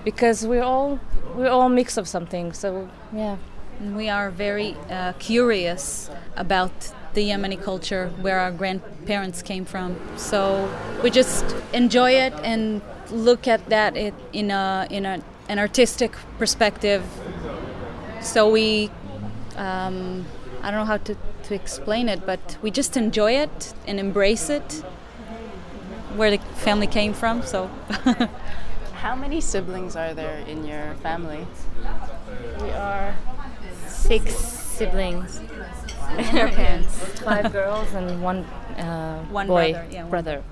because 0.03 0.47
we're 0.47 0.63
all 0.63 0.99
we're 1.35 1.49
all 1.49 1.69
mix 1.69 1.97
of 1.97 2.07
something. 2.07 2.51
So 2.53 2.89
yeah. 3.13 3.37
we 3.79 4.09
are 4.09 4.31
very 4.31 4.75
uh, 4.89 5.13
curious 5.19 6.09
about 6.35 6.71
the 7.13 7.29
Yemeni 7.29 7.61
culture 7.61 8.11
where 8.21 8.39
our 8.39 8.51
grandparents 8.51 9.41
came 9.41 9.65
from 9.65 9.95
so 10.15 10.71
we 11.03 11.09
just 11.09 11.43
enjoy 11.73 12.11
it 12.11 12.33
and 12.43 12.81
look 13.09 13.47
at 13.47 13.67
that 13.69 13.97
in 13.97 14.51
a 14.51 14.87
in 14.91 15.05
a, 15.05 15.21
an 15.47 15.57
artistic 15.57 16.13
perspective 16.37 17.03
so 18.21 18.49
we 18.49 18.91
um, 19.55 20.25
I 20.61 20.71
don't 20.71 20.81
know 20.81 20.85
how 20.85 20.97
to, 20.97 21.15
to 21.43 21.55
explain 21.55 22.09
it 22.09 22.25
but 22.25 22.57
we 22.61 22.69
just 22.69 22.95
enjoy 22.95 23.33
it 23.33 23.73
and 23.87 23.99
embrace 23.99 24.49
it 24.49 24.83
where 26.15 26.31
the 26.31 26.37
family 26.55 26.87
came 26.87 27.13
from 27.13 27.41
so 27.41 27.69
How 28.99 29.15
many 29.15 29.39
siblings 29.39 29.95
are 29.95 30.13
there 30.13 30.39
in 30.39 30.65
your 30.65 30.93
family? 30.95 31.47
We 32.61 32.69
are 32.71 33.15
six 33.87 34.35
siblings. 34.35 35.39
Five 37.23 37.53
girls 37.53 37.93
and 37.93 38.21
one 38.21 38.43
uh, 38.75 39.23
One 39.25 39.47
boy 39.47 39.71
brother, 39.71 39.87
yeah, 39.89 40.01
one 40.01 40.09
brother. 40.09 40.43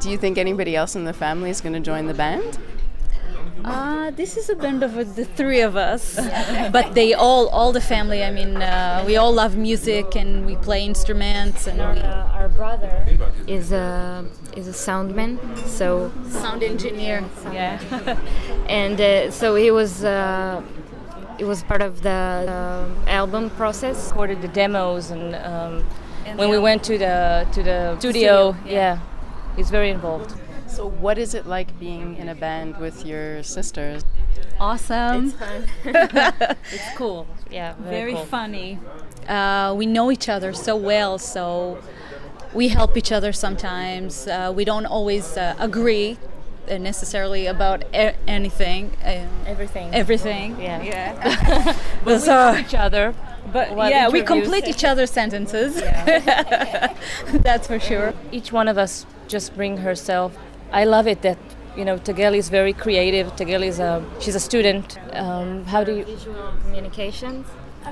Do 0.00 0.10
you 0.10 0.18
think 0.18 0.38
anybody 0.38 0.74
else 0.74 0.96
in 0.96 1.04
the 1.04 1.12
family 1.12 1.50
is 1.50 1.60
going 1.60 1.74
to 1.74 1.80
join 1.80 2.06
the 2.06 2.14
band? 2.14 2.58
Uh, 3.64 4.10
this 4.12 4.36
is 4.36 4.48
a 4.48 4.56
band 4.56 4.82
of 4.82 4.96
uh, 4.98 5.04
the 5.04 5.24
three 5.24 5.60
of 5.60 5.76
us, 5.76 6.16
but 6.72 6.94
they 6.94 7.14
all, 7.14 7.48
all 7.48 7.72
the 7.72 7.80
family. 7.80 8.24
I 8.24 8.30
mean, 8.30 8.56
uh, 8.56 9.04
we 9.06 9.16
all 9.16 9.32
love 9.32 9.56
music 9.56 10.16
and 10.16 10.44
we 10.44 10.56
play 10.56 10.84
instruments 10.84 11.66
and 11.66 11.78
we 11.78 12.02
Uh, 12.02 12.38
our 12.38 12.48
brother 12.48 13.06
is 13.46 13.70
a 13.72 14.24
is 14.56 14.66
a 14.66 14.72
soundman, 14.72 15.38
so 15.66 16.10
sound 16.28 16.62
engineer. 16.62 17.24
Yeah, 17.52 17.78
and 18.68 19.00
uh, 19.00 19.30
so 19.30 19.54
he 19.54 19.70
was 19.70 20.02
uh, 20.04 20.60
he 21.38 21.44
was 21.44 21.62
part 21.62 21.82
of 21.82 22.02
the 22.02 22.18
album 23.06 23.50
process. 23.50 24.08
Recorded 24.10 24.42
the 24.42 24.48
demos 24.48 25.10
and, 25.10 25.34
um, 25.36 25.84
And 26.26 26.38
when 26.38 26.50
we 26.50 26.58
went 26.58 26.82
to 26.84 26.98
the 26.98 27.46
to 27.52 27.62
the 27.62 27.96
studio, 27.98 28.52
studio, 28.52 28.56
yeah. 28.66 28.72
yeah. 28.72 28.98
he's 29.56 29.70
very 29.70 29.90
involved. 29.90 30.34
So, 30.72 30.88
what 30.88 31.18
is 31.18 31.34
it 31.34 31.46
like 31.46 31.78
being 31.78 32.16
in 32.16 32.28
a 32.28 32.34
band 32.34 32.78
with 32.78 33.04
your 33.04 33.42
sisters? 33.42 34.02
awesome, 34.58 35.26
It's 35.26 35.34
fun. 35.34 35.66
it's 36.72 36.96
cool. 36.96 37.26
Yeah, 37.50 37.74
very, 37.78 37.90
very 37.90 38.12
cool. 38.14 38.24
funny. 38.24 38.78
Uh, 39.28 39.74
we 39.76 39.84
know 39.86 40.10
each 40.10 40.28
other 40.28 40.52
so 40.52 40.74
well, 40.76 41.18
so 41.18 41.78
we 42.54 42.68
help 42.68 42.96
each 42.96 43.12
other 43.12 43.32
sometimes. 43.32 44.26
Uh, 44.26 44.52
we 44.54 44.64
don't 44.64 44.86
always 44.86 45.36
uh, 45.36 45.54
agree 45.58 46.16
uh, 46.70 46.78
necessarily 46.78 47.46
about 47.46 47.84
e- 47.94 48.12
anything. 48.26 48.92
Uh, 49.04 49.26
Everything. 49.46 49.94
everything. 49.94 50.58
Yeah. 50.60 50.82
Yeah. 50.82 51.76
But 52.04 52.20
we 52.22 52.26
help 52.26 52.58
each 52.58 52.74
other. 52.74 53.14
But 53.52 53.74
While 53.76 53.90
yeah, 53.90 54.08
we 54.08 54.22
complete 54.22 54.64
each 54.66 54.84
other's 54.84 55.10
sentences. 55.10 55.74
That's 55.82 57.66
for 57.66 57.78
sure. 57.78 58.14
Each 58.30 58.52
one 58.52 58.68
of 58.68 58.78
us 58.78 59.04
just 59.28 59.54
bring 59.54 59.78
herself. 59.78 60.36
I 60.72 60.84
love 60.84 61.06
it 61.06 61.22
that 61.22 61.38
you 61.76 61.84
know 61.84 61.98
Tagel 61.98 62.36
is 62.36 62.48
very 62.48 62.72
creative. 62.72 63.34
Tagel 63.36 63.62
is 63.64 63.78
a 63.78 64.04
she's 64.20 64.34
a 64.34 64.40
student. 64.40 64.98
Um, 65.12 65.64
how 65.66 65.84
do 65.84 65.96
you? 65.96 66.04
Visual 66.04 66.52
communications. 66.64 67.46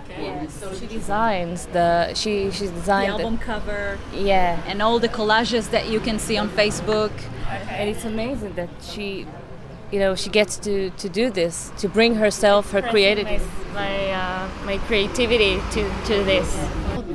Yeah, 0.08 0.46
so 0.46 0.72
she 0.72 0.86
designs 0.86 1.66
the 1.66 2.14
she 2.14 2.50
she 2.52 2.66
The 2.66 2.72
designed 2.72 3.12
album 3.12 3.38
cover 3.38 3.98
yeah, 4.14 4.62
and 4.66 4.80
all 4.82 4.98
the 5.00 5.08
collages 5.08 5.70
that 5.70 5.88
you 5.88 6.00
can 6.00 6.18
see 6.18 6.36
on 6.38 6.48
Facebook. 6.48 7.10
Okay. 7.10 7.76
and 7.78 7.90
it's 7.90 8.04
amazing 8.04 8.54
that 8.54 8.68
she, 8.80 9.26
you 9.90 9.98
know, 9.98 10.14
she 10.14 10.30
gets 10.30 10.56
to 10.58 10.90
to 10.90 11.08
do 11.08 11.30
this 11.30 11.72
to 11.78 11.88
bring 11.88 12.14
herself 12.14 12.70
her 12.70 12.82
creativity. 12.82 13.42
My 13.74 14.12
uh, 14.12 14.48
my 14.64 14.78
creativity 14.78 15.60
to 15.72 15.82
to 16.06 16.24
this. 16.24 16.48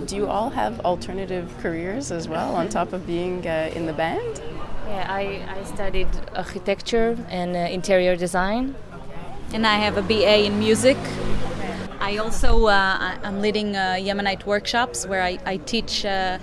Do 0.06 0.16
you 0.18 0.28
all 0.28 0.50
have 0.50 0.82
alternative 0.82 1.48
careers 1.62 2.12
as 2.12 2.28
well 2.28 2.56
on 2.56 2.68
top 2.70 2.94
of 2.94 3.08
being 3.08 3.48
uh, 3.48 3.72
in 3.74 3.86
the 3.86 3.94
band? 3.94 4.42
Yeah, 4.88 5.06
I, 5.10 5.44
I 5.60 5.64
studied 5.64 6.08
architecture 6.36 7.18
and 7.30 7.56
uh, 7.56 7.60
interior 7.60 8.16
design. 8.16 8.76
And 9.54 9.66
I 9.66 9.76
have 9.78 9.98
a 9.98 10.02
BA 10.02 10.46
in 10.46 10.60
music. 10.60 10.98
I 12.00 12.18
also 12.18 12.66
uh, 12.68 12.72
I- 12.72 13.18
I'm 13.24 13.42
leading 13.42 13.76
uh, 13.76 13.96
Yemenite 13.98 14.46
workshops 14.46 15.08
where 15.08 15.24
I, 15.24 15.40
I 15.46 15.58
teach 15.58 16.06
uh, 16.06 16.38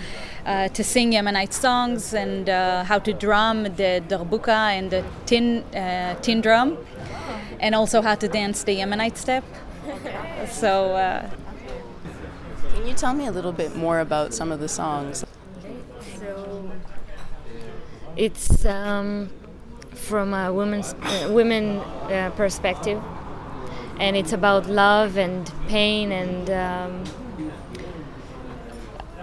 uh, 0.47 0.69
to 0.69 0.83
sing 0.83 1.13
Yemenite 1.13 1.53
songs 1.53 2.15
and 2.15 2.49
uh, 2.49 2.85
how 2.85 2.99
to 3.01 3.13
drum 3.13 3.65
the 3.65 4.03
darbuka 4.09 4.49
and 4.79 4.91
the 4.91 5.05
tin 5.27 5.63
uh, 5.75 6.15
tin 6.23 6.41
drum, 6.41 6.79
and 7.61 7.75
also 7.75 8.03
how 8.03 8.15
to 8.17 8.29
dance 8.29 8.65
the 8.65 8.77
Yemenite 8.79 9.17
step. 9.17 9.45
So 10.49 10.95
uh, 10.95 11.29
Can 12.75 12.87
you 12.87 12.95
tell 12.95 13.15
me 13.15 13.27
a 13.27 13.31
little 13.33 13.53
bit 13.53 13.77
more 13.77 14.01
about 14.01 14.35
some 14.35 14.51
of 14.51 14.59
the 14.61 14.69
songs? 14.69 15.25
So 18.13 18.23
it's 18.25 18.65
um, 18.67 19.29
from 19.95 20.35
a 20.35 20.53
women's 20.53 20.95
uh, 20.95 21.29
women 21.31 21.79
uh, 21.79 22.31
perspective, 22.37 23.03
and 23.99 24.17
it's 24.17 24.33
about 24.33 24.67
love 24.67 25.17
and 25.17 25.51
pain 25.69 26.13
and 26.13 26.51
um, 26.51 27.05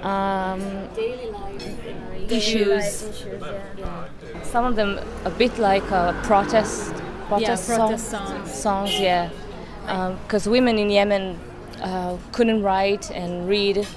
um, 0.04 0.88
daily 0.95 1.32
life 1.32 2.32
issues. 2.32 3.06
Some 4.43 4.65
of 4.65 4.75
them 4.75 4.99
a 5.25 5.30
bit 5.30 5.58
like 5.60 5.91
uh, 5.91 6.13
protest 6.23 6.93
protest, 7.28 7.67
protest 7.67 8.10
song- 8.10 8.28
songs. 8.28 8.54
songs, 8.54 8.99
yeah. 8.99 9.30
Because 10.23 10.47
women 10.47 10.78
in 10.78 10.89
Yemen 10.89 11.39
uh, 11.82 12.17
couldn't 12.32 12.63
write 12.63 13.12
and 13.12 13.47
read, 13.47 13.88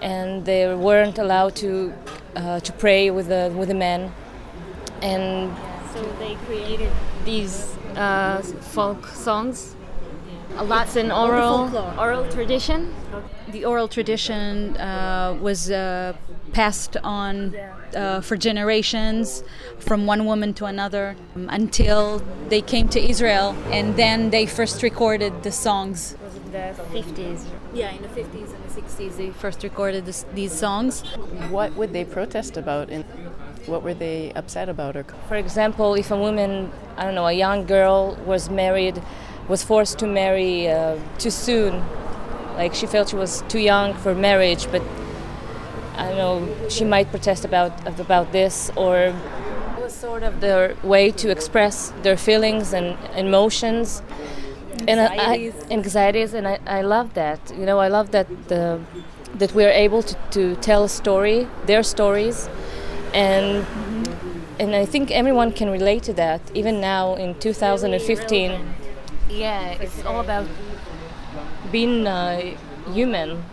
and 0.00 0.44
they 0.44 0.74
weren't 0.74 1.18
allowed 1.18 1.54
to 1.56 1.92
uh, 2.36 2.60
to 2.60 2.72
pray 2.72 3.10
with 3.10 3.28
the 3.28 3.52
with 3.56 3.68
the 3.68 3.74
men. 3.74 4.12
And 5.02 5.50
So 5.92 6.00
they 6.18 6.34
created 6.46 6.90
these 7.24 7.76
uh, 7.96 8.40
folk 8.42 9.06
songs. 9.06 9.76
A 10.56 10.64
lot 10.64 10.86
It's 10.86 10.96
in 10.96 11.10
oral 11.10 11.70
oral 11.98 12.24
tradition. 12.30 12.94
The 13.48 13.64
oral 13.64 13.88
tradition 13.88 14.76
uh, 14.76 15.36
was 15.40 15.70
uh, 15.70 16.14
passed 16.52 16.96
on 17.02 17.54
uh, 17.94 18.20
for 18.20 18.36
generations 18.36 19.42
from 19.78 20.06
one 20.06 20.24
woman 20.26 20.54
to 20.54 20.66
another 20.66 21.16
um, 21.34 21.48
until 21.50 22.22
they 22.48 22.60
came 22.60 22.88
to 22.90 23.00
Israel 23.00 23.56
and 23.70 23.96
then 23.96 24.30
they 24.30 24.46
first 24.46 24.82
recorded 24.82 25.42
the 25.42 25.52
songs. 25.52 26.16
Was 26.24 26.36
it 26.36 26.52
the 26.52 26.84
50s? 26.98 27.44
Yeah, 27.74 27.90
in 27.90 28.02
the 28.02 28.08
50s 28.08 28.48
and 28.54 28.64
the 28.66 28.80
60s 28.80 29.16
they 29.16 29.30
first 29.30 29.62
recorded 29.62 30.04
this, 30.06 30.24
these 30.34 30.52
songs. 30.52 31.00
What 31.50 31.74
would 31.74 31.92
they 31.92 32.04
protest 32.04 32.56
about 32.56 32.90
and 32.90 33.04
what 33.66 33.82
were 33.82 33.94
they 33.94 34.32
upset 34.34 34.68
about 34.68 34.96
or 34.96 35.04
For 35.28 35.36
example, 35.36 35.94
if 35.94 36.10
a 36.10 36.16
woman, 36.16 36.72
I 36.96 37.04
don't 37.04 37.14
know, 37.14 37.26
a 37.26 37.32
young 37.32 37.64
girl 37.66 38.16
was 38.26 38.50
married, 38.50 39.02
was 39.48 39.62
forced 39.62 39.98
to 40.00 40.06
marry 40.06 40.68
uh, 40.68 40.98
too 41.18 41.30
soon, 41.30 41.82
like 42.56 42.74
she 42.74 42.86
felt 42.86 43.08
she 43.10 43.16
was 43.16 43.42
too 43.48 43.58
young 43.60 43.94
for 43.94 44.14
marriage, 44.14 44.66
but 44.70 44.82
I 45.96 46.08
don't 46.08 46.18
know, 46.18 46.68
she 46.68 46.84
might 46.84 47.10
protest 47.10 47.44
about 47.44 47.72
about 48.00 48.32
this, 48.32 48.70
or 48.76 48.96
it 48.98 49.14
was 49.82 49.92
sort 49.92 50.22
of 50.22 50.40
their 50.40 50.74
way 50.82 51.10
to 51.12 51.30
express 51.30 51.92
their 52.02 52.16
feelings 52.16 52.72
and 52.72 52.96
emotions. 53.16 54.02
And 54.88 55.00
I- 55.00 55.06
Anxieties. 55.14 55.54
I, 55.70 55.72
anxieties, 55.74 56.34
and 56.34 56.48
I, 56.48 56.58
I 56.66 56.80
love 56.82 57.14
that. 57.14 57.38
You 57.56 57.66
know, 57.66 57.78
I 57.78 57.88
love 57.88 58.10
that 58.10 58.26
the 58.48 58.80
that 59.38 59.54
we're 59.54 59.70
able 59.70 60.02
to, 60.02 60.14
to 60.30 60.56
tell 60.56 60.84
a 60.84 60.88
story, 60.88 61.48
their 61.66 61.82
stories, 61.82 62.48
and 63.14 63.66
and 64.58 64.74
I 64.74 64.84
think 64.84 65.10
everyone 65.10 65.52
can 65.52 65.70
relate 65.70 66.02
to 66.04 66.12
that. 66.14 66.40
Even 66.54 66.80
now 66.80 67.14
in 67.14 67.34
2015, 67.38 68.74
yeah, 69.28 69.70
it's 69.80 70.04
all 70.04 70.20
about 70.20 70.46
being 71.70 72.06
uh, 72.06 72.54
human, 72.92 73.44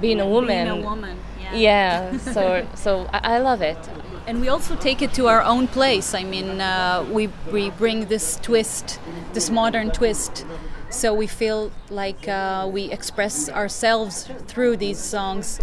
being 0.00 0.20
a 0.20 0.26
woman. 0.26 0.66
Being 0.68 0.84
a 0.84 0.88
woman, 0.88 1.18
yeah. 1.40 1.54
Yeah, 1.54 2.16
so 2.18 2.66
so 2.74 3.08
I, 3.12 3.36
I 3.36 3.38
love 3.38 3.62
it. 3.62 3.78
And 4.26 4.40
we 4.40 4.48
also 4.48 4.74
take 4.74 5.02
it 5.02 5.14
to 5.14 5.28
our 5.28 5.42
own 5.42 5.68
place. 5.68 6.12
I 6.12 6.24
mean, 6.24 6.60
uh, 6.60 7.06
we, 7.12 7.28
we 7.52 7.70
bring 7.70 8.06
this 8.06 8.40
twist, 8.42 8.98
this 9.34 9.50
modern 9.50 9.92
twist, 9.92 10.44
so 10.90 11.14
we 11.14 11.28
feel 11.28 11.70
like 11.90 12.26
uh, 12.26 12.68
we 12.72 12.90
express 12.90 13.48
ourselves 13.48 14.28
through 14.48 14.78
these 14.78 14.98
songs, 14.98 15.60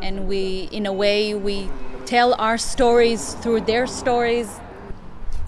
and 0.00 0.28
we, 0.28 0.68
in 0.70 0.86
a 0.86 0.92
way, 0.92 1.34
we 1.34 1.68
tell 2.06 2.34
our 2.34 2.58
stories 2.58 3.34
through 3.34 3.62
their 3.62 3.86
stories. 3.86 4.60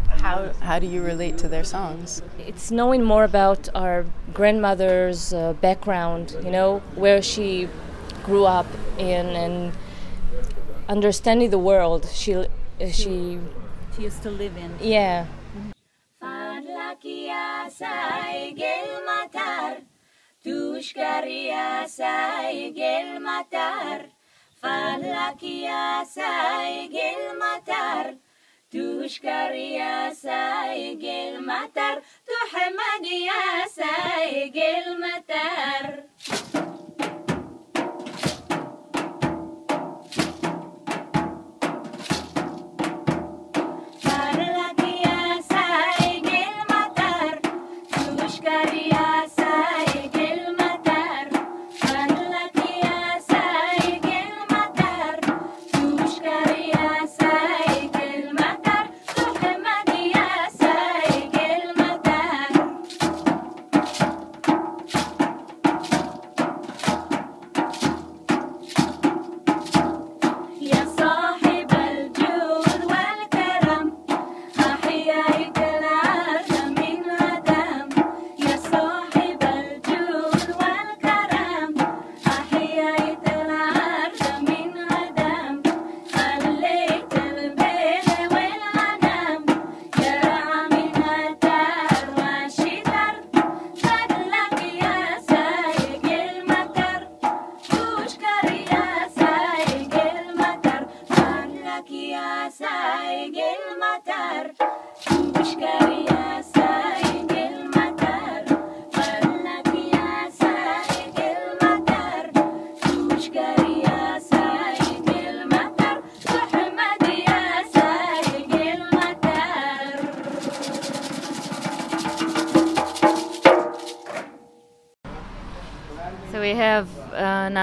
How, 0.08 0.52
how 0.60 0.78
do 0.78 0.86
you 0.86 1.02
relate 1.02 1.38
to 1.38 1.48
their 1.48 1.64
songs? 1.64 2.22
It's 2.38 2.70
knowing 2.70 3.02
more 3.04 3.24
about 3.24 3.68
our 3.74 4.06
grandmother's 4.32 5.32
uh, 5.32 5.52
background, 5.54 6.36
you 6.42 6.50
know, 6.50 6.80
where 6.94 7.22
she 7.22 7.68
grew 8.24 8.44
up 8.44 8.66
in 8.98 9.26
and 9.26 9.72
understanding 10.88 11.50
the 11.50 11.58
world 11.58 12.08
she 12.12 12.34
uh, 12.34 12.46
she 12.90 13.38
she 13.94 14.02
used 14.02 14.22
to 14.22 14.30
live 14.30 14.56
in. 14.56 14.74
Yeah. 14.80 15.26
Mm-hmm. 15.56 15.70
فلك 24.62 25.42
يا 25.42 26.04
سايق 26.04 26.94
المطر 27.18 28.16
تشكر 28.70 29.52
يا 29.54 30.12
سايق 30.14 31.02
المطر 31.28 32.02
تحمد 32.26 33.06
يا 33.06 33.66
سايق 33.68 34.56
المطر 34.86 36.02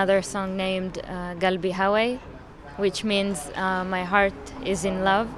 another 0.03 0.21
song 0.21 0.57
named 0.57 0.97
uh, 0.97 1.33
Galbi 1.35 1.71
Hawaii, 1.71 2.19
which 2.75 3.05
means 3.05 3.37
uh, 3.55 3.85
my 3.85 4.03
heart 4.03 4.33
is 4.65 4.83
in 4.83 5.01
love. 5.05 5.29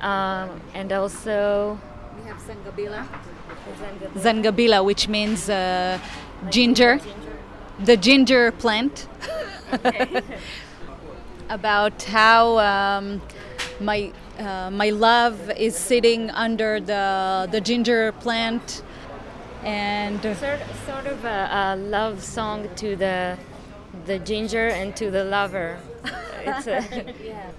Um, 0.00 0.60
and 0.72 0.92
also 0.92 1.76
We 2.16 2.28
have 2.28 2.40
Zangabila. 2.48 3.02
Zangabila, 4.14 4.84
which 4.84 5.08
means 5.08 5.50
uh, 5.50 5.98
ginger, 6.48 7.00
the 7.80 7.96
ginger 7.96 8.52
plant. 8.52 9.08
About 11.48 12.04
how 12.04 12.58
um, 12.58 13.20
my 13.80 14.12
uh, 14.38 14.70
my 14.70 14.90
love 14.90 15.50
is 15.56 15.74
sitting 15.74 16.30
under 16.30 16.78
the 16.78 17.48
the 17.50 17.60
ginger 17.60 18.12
plant, 18.12 18.84
and 19.64 20.20
sort, 20.22 20.60
sort 20.86 21.06
of 21.06 21.24
a, 21.24 21.48
a 21.52 21.76
love 21.76 22.22
song 22.22 22.68
to 22.76 22.96
the 22.96 23.38
the 24.06 24.18
ginger 24.20 24.68
and 24.68 24.94
to 24.96 25.10
the 25.10 25.24
lover. 25.24 25.78
It's 26.44 26.66
a, 26.66 26.80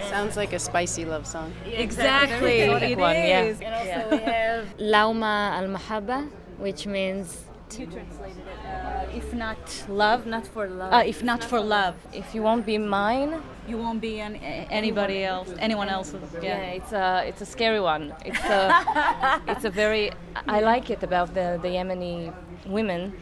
Sounds 0.08 0.36
like 0.36 0.52
a 0.52 0.58
spicy 0.58 1.04
love 1.04 1.26
song. 1.26 1.52
exactly 1.66 2.62
Exotic 2.62 2.90
it 2.90 2.98
one, 2.98 3.14
yeah. 3.14 3.42
And 3.42 3.74
also 3.74 4.16
we 4.16 4.22
have 4.22 4.66
Lauma 4.78 5.52
al 5.52 5.68
Mahabba, 5.68 6.28
which 6.58 6.86
means 6.86 7.44
You 7.78 7.86
translated 7.86 8.38
it. 8.38 8.69
If 9.14 9.32
not 9.34 9.58
love, 9.88 10.26
not 10.26 10.46
for 10.46 10.66
love. 10.68 10.92
uh, 10.92 11.02
if 11.12 11.22
not 11.22 11.42
for 11.44 11.60
love, 11.60 11.94
If 12.12 12.34
you 12.34 12.42
won't 12.42 12.64
be 12.66 12.78
mine, 12.78 13.32
you 13.68 13.76
won't 13.78 14.00
be 14.00 14.20
an, 14.20 14.36
anybody 14.70 15.24
else, 15.24 15.48
anyone 15.58 15.88
else. 15.88 16.12
yeah, 16.14 16.40
Yeah. 16.42 16.78
it's 16.78 16.92
a 16.92 17.22
it's 17.28 17.40
a 17.42 17.46
scary 17.46 17.80
one. 17.80 18.04
It's 18.24 18.44
a 18.44 19.40
it's 19.52 19.64
a 19.64 19.70
very 19.70 20.12
I 20.56 20.60
like 20.60 20.90
it 20.94 21.02
about 21.02 21.28
the 21.34 21.58
the 21.62 21.68
Yemeni 21.76 22.32
women 22.66 23.12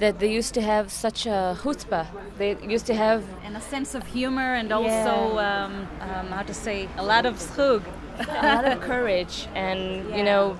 that 0.00 0.18
they 0.20 0.30
used 0.38 0.54
to 0.54 0.62
have 0.62 0.90
such 0.90 1.26
a 1.26 1.56
chutzpah. 1.62 2.06
They 2.38 2.50
used 2.74 2.86
to 2.86 2.94
have 2.94 3.22
and 3.44 3.56
a 3.56 3.60
sense 3.60 3.94
of 3.98 4.02
humor 4.06 4.54
and 4.60 4.72
also 4.72 5.38
um, 5.38 5.72
um, 6.00 6.26
how 6.36 6.42
to 6.42 6.54
say 6.54 6.88
a 6.96 7.04
lot 7.12 7.24
of 7.26 7.34
schug. 7.36 7.82
a 8.18 8.46
lot 8.56 8.64
of 8.72 8.80
courage 8.90 9.46
and 9.54 9.80
you 10.16 10.24
know 10.28 10.56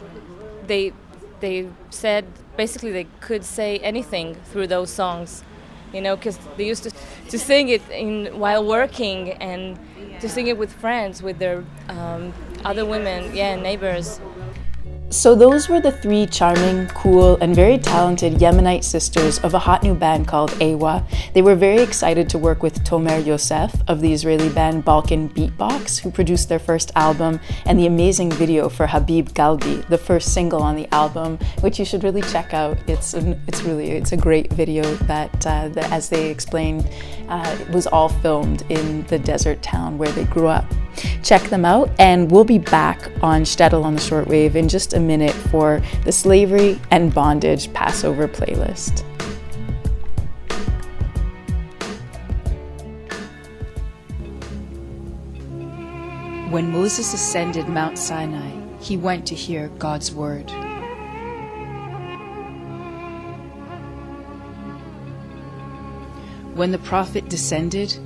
they 0.71 0.93
they 1.41 1.67
said 1.91 2.25
basically 2.59 2.91
they 2.93 3.07
could 3.21 3.45
say 3.45 3.79
anything 3.79 4.35
through 4.51 4.67
those 4.67 4.91
songs, 4.91 5.45
you 5.95 6.03
know, 6.03 6.17
because 6.17 6.39
they 6.59 6.67
used 6.67 6.83
to 6.83 6.91
to 7.31 7.39
sing 7.39 7.71
it 7.71 7.83
in 7.89 8.39
while 8.39 8.65
working 8.67 9.33
and 9.41 9.79
to 10.21 10.29
sing 10.29 10.49
it 10.49 10.59
with 10.59 10.73
friends, 10.73 11.23
with 11.23 11.39
their 11.39 11.65
um, 11.89 12.35
other 12.65 12.85
women, 12.85 13.35
yeah, 13.35 13.55
neighbors. 13.55 14.21
So, 15.11 15.35
those 15.35 15.71
were 15.71 15.81
the 15.81 15.91
three 15.91 16.27
charming, 16.27 16.87
cool, 16.89 17.39
and 17.41 17.57
very 17.57 17.79
talented 17.79 18.35
Yemenite 18.35 18.85
sisters 18.85 19.39
of 19.39 19.55
a 19.55 19.59
hot 19.59 19.83
new 19.83 19.95
band 19.95 20.29
called 20.29 20.55
A-WA. 20.61 21.03
They 21.33 21.41
were 21.41 21.55
very 21.55 21.81
excited 21.83 22.29
to 22.29 22.39
work 22.39 22.63
with 22.63 22.85
Tomer 22.85 23.25
Yosef 23.25 23.75
of 23.89 24.03
the 24.03 24.13
Israeli 24.13 24.51
band 24.51 24.85
Balkan 24.85 25.29
Beat 25.29 25.57
Box, 25.57 25.97
who 25.97 26.11
produced 26.11 26.51
their 26.51 26.59
first 26.59 26.93
album, 26.95 27.41
and 27.65 27.79
the 27.79 27.87
amazing 27.87 28.31
video 28.31 28.69
for 28.69 28.87
Habib 28.87 29.31
Galbi, 29.31 29.89
the 29.89 29.97
first 29.97 30.35
single 30.35 30.61
on 30.63 30.77
the 30.77 30.87
album, 30.93 31.39
which 31.61 31.79
you 31.79 31.87
should 31.87 32.05
really 32.05 32.23
check 32.23 32.53
out. 32.53 32.77
It's 32.87 33.15
an, 33.15 33.41
it's 33.47 33.63
really 33.63 33.93
it's 33.93 34.13
a 34.13 34.17
great 34.17 34.53
video 34.53 34.83
that, 35.07 35.47
uh, 35.47 35.69
that 35.71 35.91
as 35.91 36.11
they 36.11 36.31
explained, 36.31 36.87
uh, 37.31 37.59
was 37.73 37.87
all 37.87 38.11
filmed 38.11 38.63
in 38.69 39.07
the 39.07 39.19
desert 39.19 39.63
town 39.63 39.97
where 39.97 40.13
they 40.13 40.25
grew 40.25 40.49
up. 40.49 40.67
Check 41.23 41.43
them 41.45 41.65
out, 41.65 41.91
and 41.99 42.31
we'll 42.31 42.45
be 42.45 42.59
back 42.59 43.11
on 43.23 43.43
Shtetl 43.43 43.85
on 43.85 43.95
the 43.95 44.01
shortwave 44.01 44.55
in 44.55 44.69
just 44.69 44.95
a 44.95 44.98
minute 45.01 45.33
for 45.33 45.83
the 46.05 46.13
slavery 46.13 46.81
and 46.91 47.13
bondage 47.13 47.73
Passover 47.73 48.29
playlist. 48.29 49.05
When 56.51 56.73
Moses 56.73 57.13
ascended 57.13 57.69
Mount 57.69 57.99
Sinai, 57.99 58.51
he 58.81 58.97
went 58.97 59.27
to 59.27 59.35
hear 59.35 59.69
God's 59.79 60.13
word. 60.13 60.51
When 66.55 66.73
the 66.73 66.79
prophet 66.79 67.29
descended, 67.29 67.97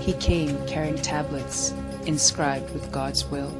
he 0.00 0.14
came 0.14 0.66
carrying 0.66 0.96
tablets 0.96 1.72
inscribed 2.06 2.72
with 2.72 2.90
God's 2.90 3.24
will. 3.26 3.52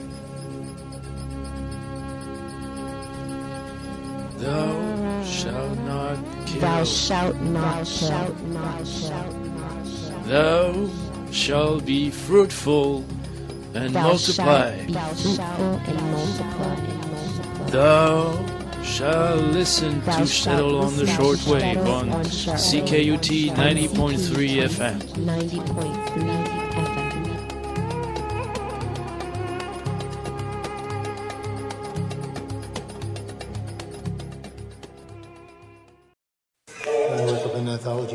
Thou 4.45 5.25
shalt 5.25 5.79
not 5.81 6.19
kill. 6.47 6.61
Thou 6.61 6.85
shalt 6.85 7.41
not 7.41 7.87
kill. 7.87 8.37
Thou 10.27 10.91
shalt 11.31 11.87
be 11.87 12.11
fruitful 12.11 13.07
and 13.75 13.95
Thou 13.95 14.03
multiply. 14.09 14.77
shalt 14.77 14.87
be 14.87 14.93
fruitful 14.93 15.81
and 15.89 16.01
multiply. 16.13 16.77
Thou 17.71 18.83
shalt 18.83 19.41
listen 19.45 20.01
Thou 20.05 20.17
to 20.19 20.23
Shtetl 20.25 20.83
on 20.83 20.97
the 20.97 21.05
listen 21.05 21.07
to 21.07 21.23
shortwave 21.23 21.87
on 21.87 22.11
CKUT 22.11 23.51
90.3 23.55 24.69
FM. 24.69 25.01
90.3 25.25 26.54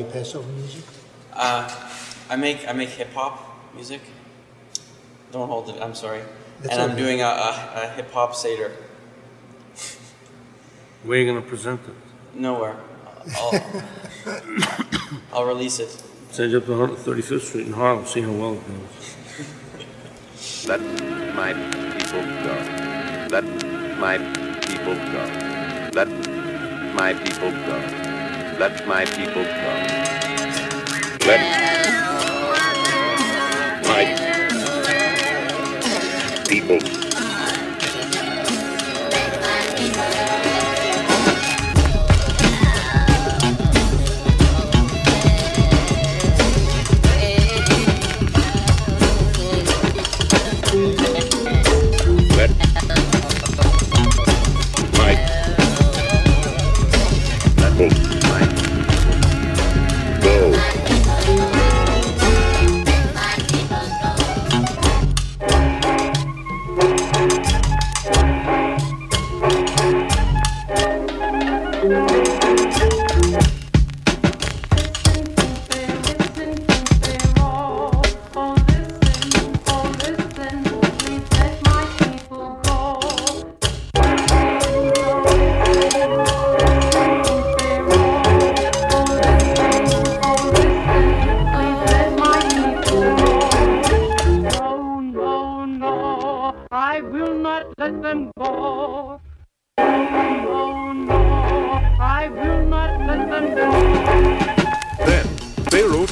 Passover 0.10 0.52
music? 0.52 0.84
Uh, 1.34 1.70
I 2.30 2.36
make 2.36 2.68
I 2.68 2.74
make 2.74 2.90
hip 2.90 3.14
hop 3.14 3.74
music. 3.74 4.02
Don't 5.32 5.48
hold 5.48 5.70
it. 5.70 5.82
I'm 5.82 5.96
sorry. 5.96 6.22
That's 6.62 6.74
and 6.74 6.82
I'm 6.82 6.92
okay. 6.92 7.00
doing 7.00 7.22
a, 7.22 7.26
a, 7.26 7.72
a 7.76 7.88
hip 7.96 8.12
hop 8.12 8.36
seder. 8.36 8.72
Where 11.04 11.18
are 11.18 11.22
you 11.22 11.32
going 11.32 11.42
to 11.42 11.48
present 11.48 11.80
it? 11.88 11.96
Nowhere. 12.38 12.76
I'll, 13.38 13.84
I'll 15.34 15.46
release 15.46 15.80
it. 15.80 16.04
Send 16.32 16.54
it 16.54 16.58
up 16.58 16.66
to 16.66 16.72
135th 16.72 17.42
Street 17.42 17.68
in 17.68 17.74
Harlem, 17.74 18.06
see 18.06 18.22
how 18.22 18.32
well 18.32 18.54
it 18.54 18.64
goes. 18.68 19.16
Let 20.68 20.82
my 21.36 21.54
people 21.98 22.22
go. 22.44 22.56
Let 23.32 23.46
my 23.98 24.18
people 24.62 24.96
go. 24.96 25.24
Let 25.94 26.10
my 26.94 27.14
people 27.14 27.52
go. 27.52 27.78
Let 28.60 28.88
my 28.88 29.06
people 29.06 29.44
go. 29.44 29.99
Let 31.26 31.42
my 33.84 34.36
people 36.48 36.99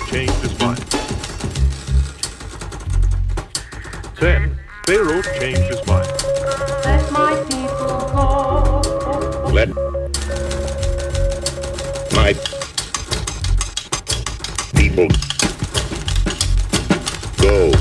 changed 0.07 0.33
his 0.35 0.57
mind. 0.59 0.79
Then 4.21 4.57
Pharaoh 4.85 5.21
changed 5.21 5.63
his 5.63 5.85
mind. 5.85 6.07
Let 6.85 7.11
my 7.11 7.35
people 7.49 7.87
go. 8.15 8.81
Let 9.51 9.69
my 12.13 12.33
people 14.75 15.07
go 17.37 17.71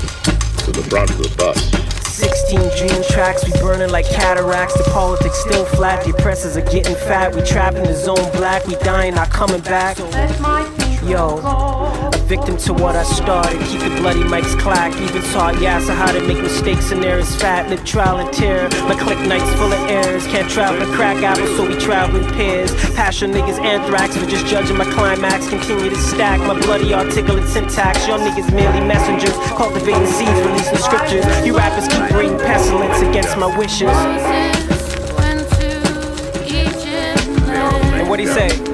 to 0.64 0.72
the 0.72 0.84
front 0.90 1.10
of 1.10 1.18
the 1.18 1.32
bus. 1.38 1.86
16 2.08 2.58
dream 2.76 3.04
tracks, 3.08 3.44
we 3.44 3.52
burning 3.60 3.90
like 3.90 4.06
cataracts. 4.06 4.76
The 4.76 4.90
politics 4.90 5.38
still 5.38 5.64
flat, 5.64 6.04
the 6.04 6.10
oppressors 6.10 6.56
are 6.56 6.68
getting 6.72 6.96
fat. 6.96 7.36
We 7.36 7.42
trapped 7.42 7.76
in 7.76 7.84
the 7.84 7.94
zone 7.94 8.30
black, 8.32 8.66
we 8.66 8.74
dying, 8.76 9.14
not 9.14 9.30
coming 9.30 9.60
back. 9.60 10.00
Let 10.00 10.40
my 10.40 10.64
people 10.64 10.86
Yo, 11.08 11.38
a 11.38 12.05
victim 12.26 12.56
to 12.56 12.74
what 12.74 12.96
I 12.96 13.04
started. 13.04 13.60
Keep 13.68 13.80
the 13.82 14.00
bloody 14.00 14.22
mics 14.22 14.58
clack. 14.58 14.92
Even 15.00 15.22
taught 15.30 15.54
Yasser 15.54 15.94
how 15.94 16.10
to 16.10 16.20
make 16.26 16.38
mistakes 16.42 16.90
and 16.90 17.02
there 17.02 17.18
is 17.18 17.34
fat. 17.36 17.70
Live 17.70 17.84
trial 17.84 18.18
and 18.18 18.32
terror. 18.32 18.68
My 18.88 18.96
click 18.98 19.18
nights 19.20 19.48
full 19.54 19.72
of 19.72 19.88
errors. 19.88 20.26
Can't 20.26 20.50
travel 20.50 20.84
to 20.84 20.92
crack 20.96 21.22
apples, 21.22 21.56
so 21.56 21.66
we 21.66 21.76
travel 21.78 22.20
in 22.20 22.26
pairs. 22.34 22.74
Passion 22.94 23.30
niggas 23.30 23.60
anthrax 23.60 24.16
for 24.16 24.26
just 24.26 24.46
judging 24.46 24.76
my 24.76 24.84
climax. 24.92 25.48
Continue 25.48 25.88
to 25.88 25.96
stack 25.96 26.40
my 26.40 26.58
bloody 26.60 26.92
articulate 26.92 27.48
syntax. 27.48 28.06
Y'all 28.08 28.18
niggas 28.18 28.52
merely 28.52 28.80
messengers. 28.80 29.36
Cultivating 29.54 30.06
seeds, 30.06 30.40
releasing 30.40 30.78
scriptures. 30.78 31.24
You 31.46 31.56
rappers 31.56 31.86
keep 31.86 32.08
bringing 32.10 32.38
pestilence 32.38 33.00
against 33.02 33.38
my 33.38 33.56
wishes. 33.56 33.96
And 37.94 38.08
what 38.08 38.18
he 38.18 38.26
say? 38.26 38.65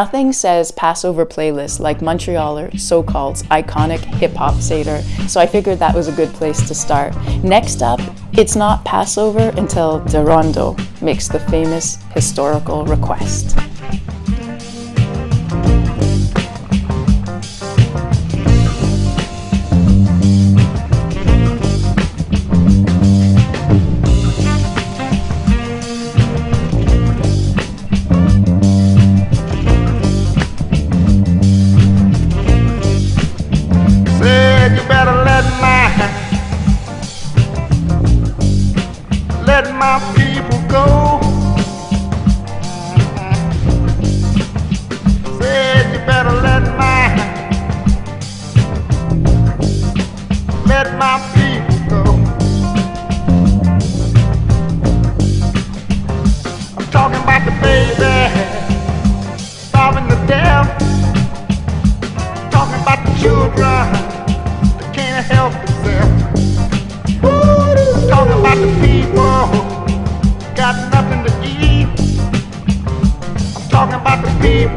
Nothing 0.00 0.32
says 0.32 0.70
Passover 0.70 1.26
playlist 1.26 1.78
like 1.78 1.98
Montrealer 1.98 2.80
So 2.80 3.02
Called's 3.02 3.42
iconic 3.50 3.98
hip 3.98 4.32
hop 4.32 4.54
Seder, 4.54 5.02
so 5.28 5.38
I 5.38 5.46
figured 5.46 5.78
that 5.78 5.94
was 5.94 6.08
a 6.08 6.12
good 6.12 6.30
place 6.30 6.66
to 6.68 6.74
start. 6.74 7.14
Next 7.44 7.82
up, 7.82 8.00
it's 8.32 8.56
not 8.56 8.82
Passover 8.86 9.52
until 9.58 10.00
Derondo 10.00 10.74
makes 11.02 11.28
the 11.28 11.38
famous 11.38 11.96
historical 12.14 12.86
request. 12.86 13.59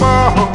The 0.04 0.53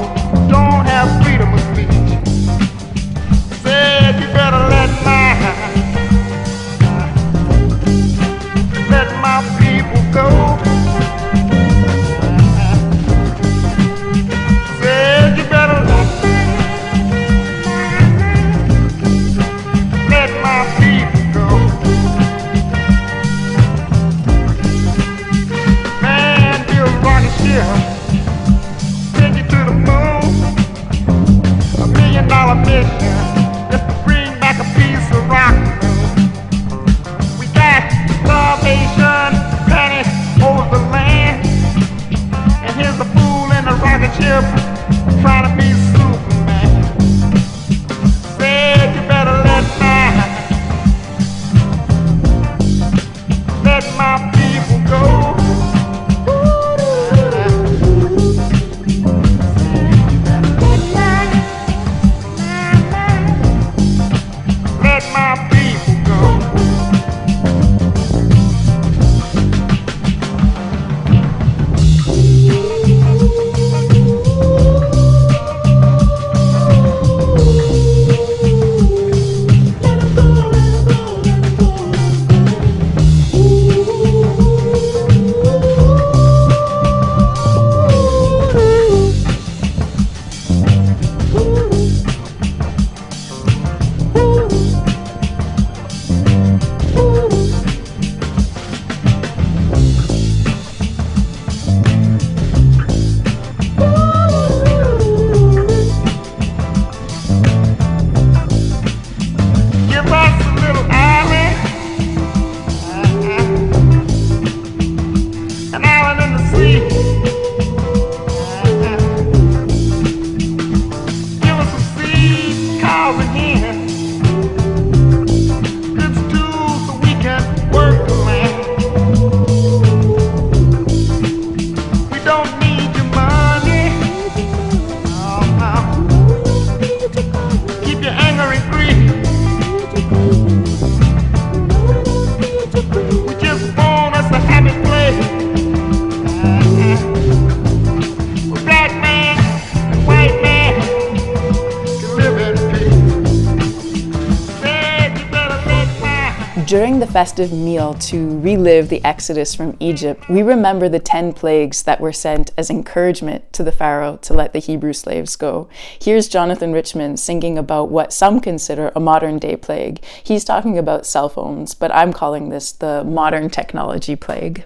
festive 157.18 157.52
meal 157.52 157.94
to 157.94 158.38
relive 158.38 158.90
the 158.90 159.04
exodus 159.04 159.52
from 159.52 159.76
Egypt, 159.80 160.28
we 160.28 160.40
remember 160.40 160.88
the 160.88 161.00
10 161.00 161.32
plagues 161.32 161.82
that 161.82 162.00
were 162.00 162.12
sent 162.12 162.52
as 162.56 162.70
encouragement 162.70 163.52
to 163.52 163.64
the 163.64 163.72
Pharaoh 163.72 164.18
to 164.18 164.32
let 164.32 164.52
the 164.52 164.60
Hebrew 164.60 164.92
slaves 164.92 165.34
go. 165.34 165.68
Here's 166.00 166.28
Jonathan 166.28 166.72
Richman 166.72 167.16
singing 167.16 167.58
about 167.58 167.90
what 167.90 168.12
some 168.12 168.38
consider 168.38 168.92
a 168.94 169.00
modern 169.00 169.40
day 169.40 169.56
plague. 169.56 170.00
He's 170.22 170.44
talking 170.44 170.78
about 170.78 171.06
cell 171.06 171.28
phones, 171.28 171.74
but 171.74 171.92
I'm 171.92 172.12
calling 172.12 172.50
this 172.50 172.70
the 172.70 173.02
modern 173.02 173.50
technology 173.50 174.14
plague. 174.14 174.64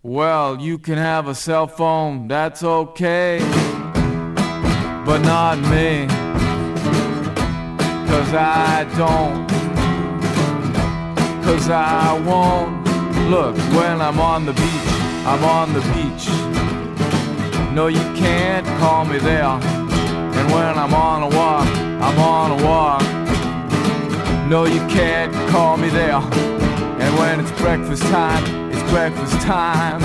Well, 0.00 0.60
you 0.60 0.78
can 0.78 0.96
have 0.96 1.26
a 1.26 1.34
cell 1.34 1.66
phone, 1.66 2.28
that's 2.28 2.62
okay. 2.62 3.40
But 5.04 5.18
not 5.22 5.58
me. 5.58 6.06
Cause 8.06 8.32
I 8.32 8.86
don't. 8.96 9.61
Cause 11.42 11.68
I 11.70 12.18
won't. 12.26 12.82
Look, 13.28 13.56
when 13.76 14.00
I'm 14.00 14.18
on 14.20 14.46
the 14.46 14.52
beach, 14.52 14.92
I'm 15.26 15.44
on 15.44 15.72
the 15.72 15.80
beach. 15.92 16.28
No, 17.72 17.86
you 17.86 18.04
can't 18.14 18.66
call 18.78 19.04
me 19.04 19.18
there. 19.18 19.44
And 19.44 20.52
when 20.52 20.78
I'm 20.78 20.94
on 20.94 21.22
a 21.22 21.36
walk, 21.36 21.66
I'm 21.66 22.18
on 22.18 22.50
a 22.58 22.64
walk. 22.64 23.02
No, 24.48 24.66
you 24.66 24.80
can't 24.88 25.32
call 25.50 25.76
me 25.76 25.88
there. 25.88 26.20
And 27.02 27.18
when 27.18 27.40
it's 27.40 27.52
breakfast 27.60 28.02
time, 28.04 28.70
it's 28.70 28.90
breakfast 28.90 29.40
time. 29.40 30.00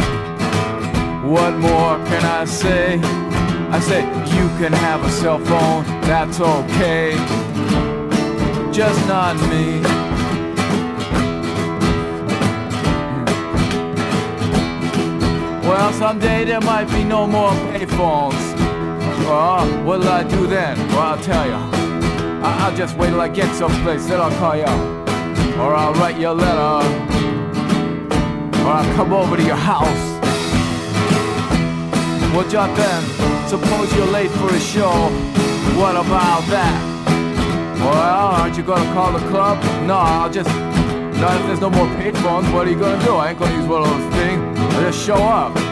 What 1.29 1.55
more 1.57 1.97
can 2.07 2.23
I 2.23 2.45
say? 2.45 2.99
I 3.69 3.79
said, 3.79 4.05
you 4.29 4.47
can 4.59 4.71
have 4.71 5.03
a 5.03 5.09
cell 5.09 5.39
phone, 5.39 5.83
that's 6.01 6.39
okay. 6.39 7.15
Just 8.71 9.05
not 9.07 9.35
me. 9.49 9.96
Well, 15.77 15.93
someday 15.93 16.43
there 16.43 16.59
might 16.61 16.85
be 16.85 17.03
no 17.03 17.27
more 17.27 17.51
payphones. 17.71 18.57
Well, 19.27 19.67
what'll 19.85 20.09
I 20.09 20.23
do 20.23 20.47
then? 20.47 20.75
Well, 20.87 21.01
I'll 21.01 21.19
tell 21.19 21.45
you. 21.45 21.53
I- 22.43 22.57
I'll 22.61 22.75
just 22.75 22.97
wait 22.97 23.09
till 23.11 23.21
I 23.21 23.27
get 23.27 23.53
someplace, 23.53 24.07
then 24.07 24.19
I'll 24.19 24.35
call 24.39 24.55
you. 24.55 24.73
Or 25.61 25.75
I'll 25.75 25.93
write 25.93 26.17
you 26.17 26.29
a 26.29 26.37
letter. 26.45 26.81
Or 28.63 28.71
I'll 28.71 28.95
come 28.95 29.13
over 29.13 29.37
to 29.37 29.43
your 29.43 29.61
house. 29.71 30.05
Well, 32.33 32.47
John 32.49 32.73
Ben, 32.75 33.03
suppose 33.47 33.93
you're 33.95 34.07
late 34.19 34.31
for 34.31 34.49
a 34.49 34.59
show. 34.59 35.11
What 35.77 35.95
about 35.95 36.41
that? 36.47 36.75
Well, 37.81 37.93
aren't 37.93 38.57
you 38.57 38.63
gonna 38.63 38.91
call 38.95 39.11
the 39.11 39.23
club? 39.29 39.63
No, 39.85 39.97
I'll 39.97 40.31
just. 40.31 40.49
Not 41.21 41.35
if 41.39 41.45
there's 41.47 41.61
no 41.61 41.69
more 41.69 41.87
payphones, 41.99 42.51
what 42.51 42.65
are 42.65 42.71
you 42.71 42.79
gonna 42.79 43.03
do? 43.03 43.15
I 43.15 43.29
ain't 43.29 43.39
gonna 43.39 43.55
use 43.55 43.67
one 43.67 43.83
of 43.83 43.89
those 43.89 44.15
things. 44.15 44.59
I'll 44.59 44.81
just 44.81 45.05
show 45.05 45.15
up. 45.15 45.66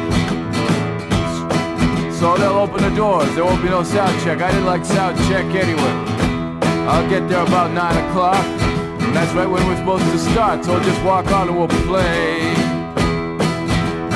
So 2.19 2.37
they'll 2.37 2.57
open 2.57 2.81
the 2.81 2.95
doors. 2.95 3.35
There 3.35 3.43
won't 3.43 3.61
be 3.61 3.69
no 3.69 3.83
sound 3.83 4.17
check. 4.23 4.41
I 4.41 4.49
didn't 4.49 4.65
like 4.65 4.85
sound 4.85 5.17
check 5.27 5.45
anyway. 5.53 5.95
I'll 6.87 7.07
get 7.09 7.27
there 7.27 7.43
about 7.43 7.71
9 7.71 8.09
o'clock. 8.09 8.45
And 9.03 9.13
that's 9.13 9.33
right 9.33 9.45
when 9.45 9.67
we're 9.67 9.75
supposed 9.75 10.05
to 10.05 10.17
start. 10.17 10.63
So 10.63 10.79
just 10.81 11.03
walk 11.03 11.27
on 11.27 11.49
and 11.49 11.57
we'll 11.57 11.67
play. 11.67 12.53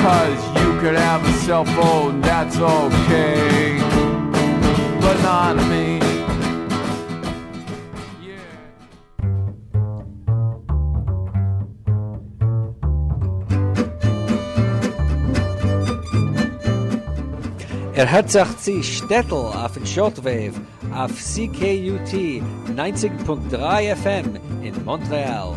Cause 0.02 0.40
you 0.62 0.80
could 0.80 0.94
have 0.94 1.22
a 1.22 1.32
cell 1.44 1.66
phone, 1.66 2.22
that's 2.22 2.56
okay. 2.56 3.78
But 5.02 5.20
not 5.22 5.56
me. 5.68 6.09
Er 18.00 18.10
hat 18.10 18.30
sich 18.30 18.56
zu 18.56 18.82
Stettel 18.82 19.34
auf 19.34 19.74
den 19.74 19.84
Shortwave 19.84 20.54
auf 20.94 21.10
CKUT 21.10 22.40
90.3 22.74 23.94
FM 23.94 24.38
in 24.62 24.84
Montreal. 24.86 25.54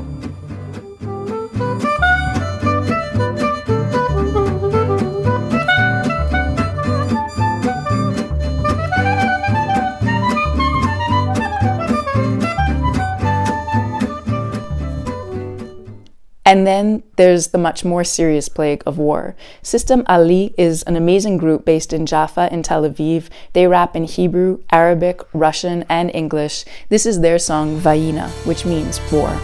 And 16.53 16.67
then 16.67 17.01
there's 17.15 17.47
the 17.47 17.57
much 17.57 17.83
more 17.83 18.03
serious 18.03 18.47
plague 18.47 18.83
of 18.85 18.99
war. 18.99 19.35
System 19.63 20.03
Ali 20.05 20.53
is 20.55 20.83
an 20.83 20.95
amazing 20.95 21.37
group 21.39 21.65
based 21.65 21.91
in 21.91 22.05
Jaffa 22.05 22.47
in 22.53 22.61
Tel 22.61 22.83
Aviv. 22.83 23.29
They 23.53 23.65
rap 23.65 23.95
in 23.95 24.03
Hebrew, 24.03 24.59
Arabic, 24.71 25.21
Russian, 25.33 25.83
and 25.89 26.11
English. 26.13 26.63
This 26.89 27.07
is 27.07 27.21
their 27.21 27.39
song 27.39 27.77
Vaina, 27.77 28.29
which 28.45 28.65
means 28.65 29.01
war. 29.11 29.35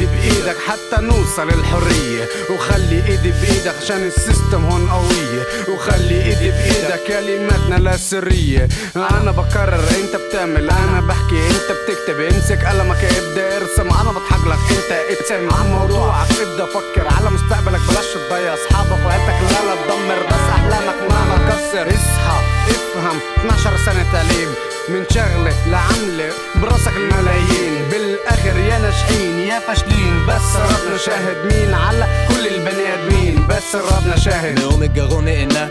ايدي 0.00 0.06
بإيدك 0.06 0.56
حتى 0.68 1.02
نوصل 1.02 1.48
الحرية. 1.48 2.24
وخلي 2.50 3.08
ايدي 3.08 3.30
بإيدك 3.30 3.74
عشان 3.82 4.06
السيستم 4.06 4.64
هون 4.64 4.88
قوية 4.88 5.42
وخلي 5.68 6.24
ايدي 6.24 6.50
بإيدك 6.50 7.00
كلماتنا 7.08 7.76
لا 7.76 7.96
سرية. 7.96 8.68
أنا 8.96 9.30
بكرر 9.30 9.84
أنت 10.00 10.16
بتعمل 10.16 10.70
أنا 10.70 11.00
بحكي 11.00 11.46
أنت 11.46 11.68
بتكتب. 11.78 12.20
امسك 12.20 12.64
قلمك 12.64 13.04
ابدأ 13.04 13.56
ارسم. 13.56 13.88
أنا 14.00 14.12
بضحك 14.12 14.46
لك 14.46 14.58
أنت 14.70 14.92
اتسم 15.10 15.54
عن 15.54 15.70
موضوعك 15.70 16.30
ابدأ 16.30 16.66
فكر. 16.66 17.06
على 17.16 17.30
مستقبلك 17.30 17.80
بلاش 17.88 18.06
تضيع 18.28 18.54
أصحابك 18.54 19.06
وعيلتك. 19.06 19.52
لا 19.52 19.64
لا 19.66 19.74
تدمر 19.82 20.26
بس 20.26 20.44
أحلامك 20.54 21.10
ما 21.10 21.36
بكسر 21.36 21.88
اصحى. 21.88 22.55
افهم 22.70 23.18
12 23.38 23.76
سنة 23.86 24.12
تعليم 24.12 24.48
من 24.88 25.04
شغلة 25.10 25.54
لعملة 25.66 26.32
براسك 26.54 26.96
الملايين. 26.96 27.88
بالآخر 27.90 28.58
يا 28.58 28.78
ناجحين 28.78 29.38
يا 29.38 29.58
فاشلين. 29.58 30.26
بس 30.26 30.56
ربنا 30.56 30.96
شاهد 30.98 31.52
مين 31.52 31.74
على 31.74 32.06
كل 32.28 32.46
البني 32.46 32.94
آدمين. 32.94 33.46
بس 33.46 33.74
ربنا 33.74 34.16
شاهد. 34.16 34.60
نومي 34.60 34.86
الجغون 34.86 35.28
إنك 35.28 35.70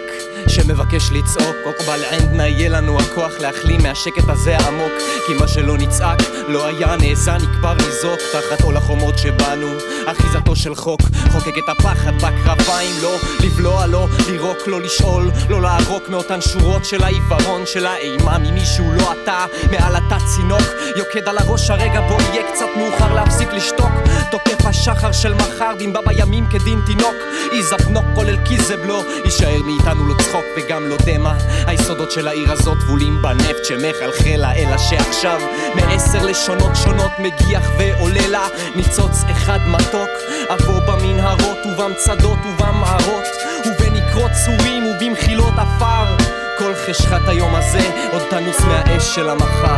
שמבקש 0.56 1.12
לצעוק 1.12 1.56
עוקבל 1.64 2.00
ענדנה 2.12 2.48
יהיה 2.48 2.70
לנו 2.70 3.00
הכוח 3.00 3.32
להחלים 3.40 3.84
מהשקט 3.84 4.30
הזה 4.30 4.58
העמוק. 4.58 4.92
כי 5.28 5.34
מה 5.34 5.48
שלא 5.48 5.78
נצעק 5.78 6.20
לא 6.48 6.66
היה 6.66 6.96
נעשה 6.96 7.38
נקבר 7.38 7.74
ניזוק. 7.74 8.20
תחת 8.32 8.62
עול 8.62 8.78
החומות 8.78 9.18
שבנו 9.18 9.68
אחיזתו 10.06 10.56
של 10.56 10.76
חוק. 10.76 11.02
חוקק 11.32 11.58
את 11.58 11.70
הפחד 11.70 12.16
בקרביים 12.16 12.96
לא 13.02 13.16
לבלוע 13.44 13.86
לא 13.86 14.08
לירוק 14.28 14.68
לא 14.68 14.82
לשאול 14.82 15.32
לא 15.50 15.62
לערוק 15.62 16.10
מאותן 16.10 16.42
שורות 16.42 16.86
של 16.86 17.04
העיוורון 17.04 17.66
של 17.66 17.86
האימה 17.86 18.38
ממישהו 18.38 18.94
לא 18.94 19.14
אתה 19.14 19.46
מעל 19.72 19.96
התת 19.96 20.26
צינוק. 20.36 20.64
יוקד 20.96 21.28
על 21.28 21.38
הראש 21.38 21.70
הרגע 21.70 22.02
בו 22.02 22.18
יהיה 22.22 22.52
קצת 22.52 22.66
מאוחר 22.78 23.14
להפסיק 23.14 23.50
לשתוק. 23.54 23.92
תוקף 24.32 24.66
השחר 24.66 25.12
של 25.12 25.34
מחר 25.34 25.74
דמבה 25.80 26.00
בימים 26.06 26.46
כדין 26.52 26.80
תינוק. 26.86 27.16
איזבנוק 27.52 28.06
כולל 28.16 28.38
קיזבלו 28.38 29.02
יישאר 29.26 29.62
מאיתנו 29.66 30.08
לא 30.08 30.14
צחוק 30.14 30.45
וגם 30.58 30.88
לא 30.88 30.98
דמע 31.06 31.34
היסודות 31.68 32.12
של 32.12 32.28
העיר 32.28 32.52
הזאת 32.52 32.78
טבולים 32.80 33.22
בנפט 33.22 33.66
שמחלחל 33.66 34.36
לה 34.38 34.56
אלא 34.56 34.78
שעכשיו 34.78 35.40
מעשר 35.76 36.26
לשונות 36.26 36.72
שונות 36.84 37.12
מגיח 37.20 37.64
ועולה 37.78 38.28
לה. 38.28 38.48
ניצוץ 38.76 39.24
אחד 39.32 39.60
מתוק 39.68 40.10
עבור 40.50 40.80
במנהרות 40.80 41.58
ובמצדות 41.66 42.38
ובמערות. 42.46 43.28
ובנקרות 43.66 44.32
צורים 44.46 44.84
ובמחילות 44.86 45.54
עפר. 45.58 46.18
כל 46.58 46.74
חשכת 46.88 47.28
היום 47.28 47.56
הזה 47.56 48.10
עוד 48.12 48.22
תנוס 48.30 48.62
מהאש 48.62 49.16
של 49.16 49.30
המחר. 49.30 49.78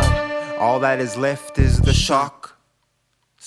All 0.58 0.80
that 0.80 1.00
is 1.00 1.16
left 1.16 1.58
is 1.58 1.86
the 1.86 1.94
shock. 2.08 2.47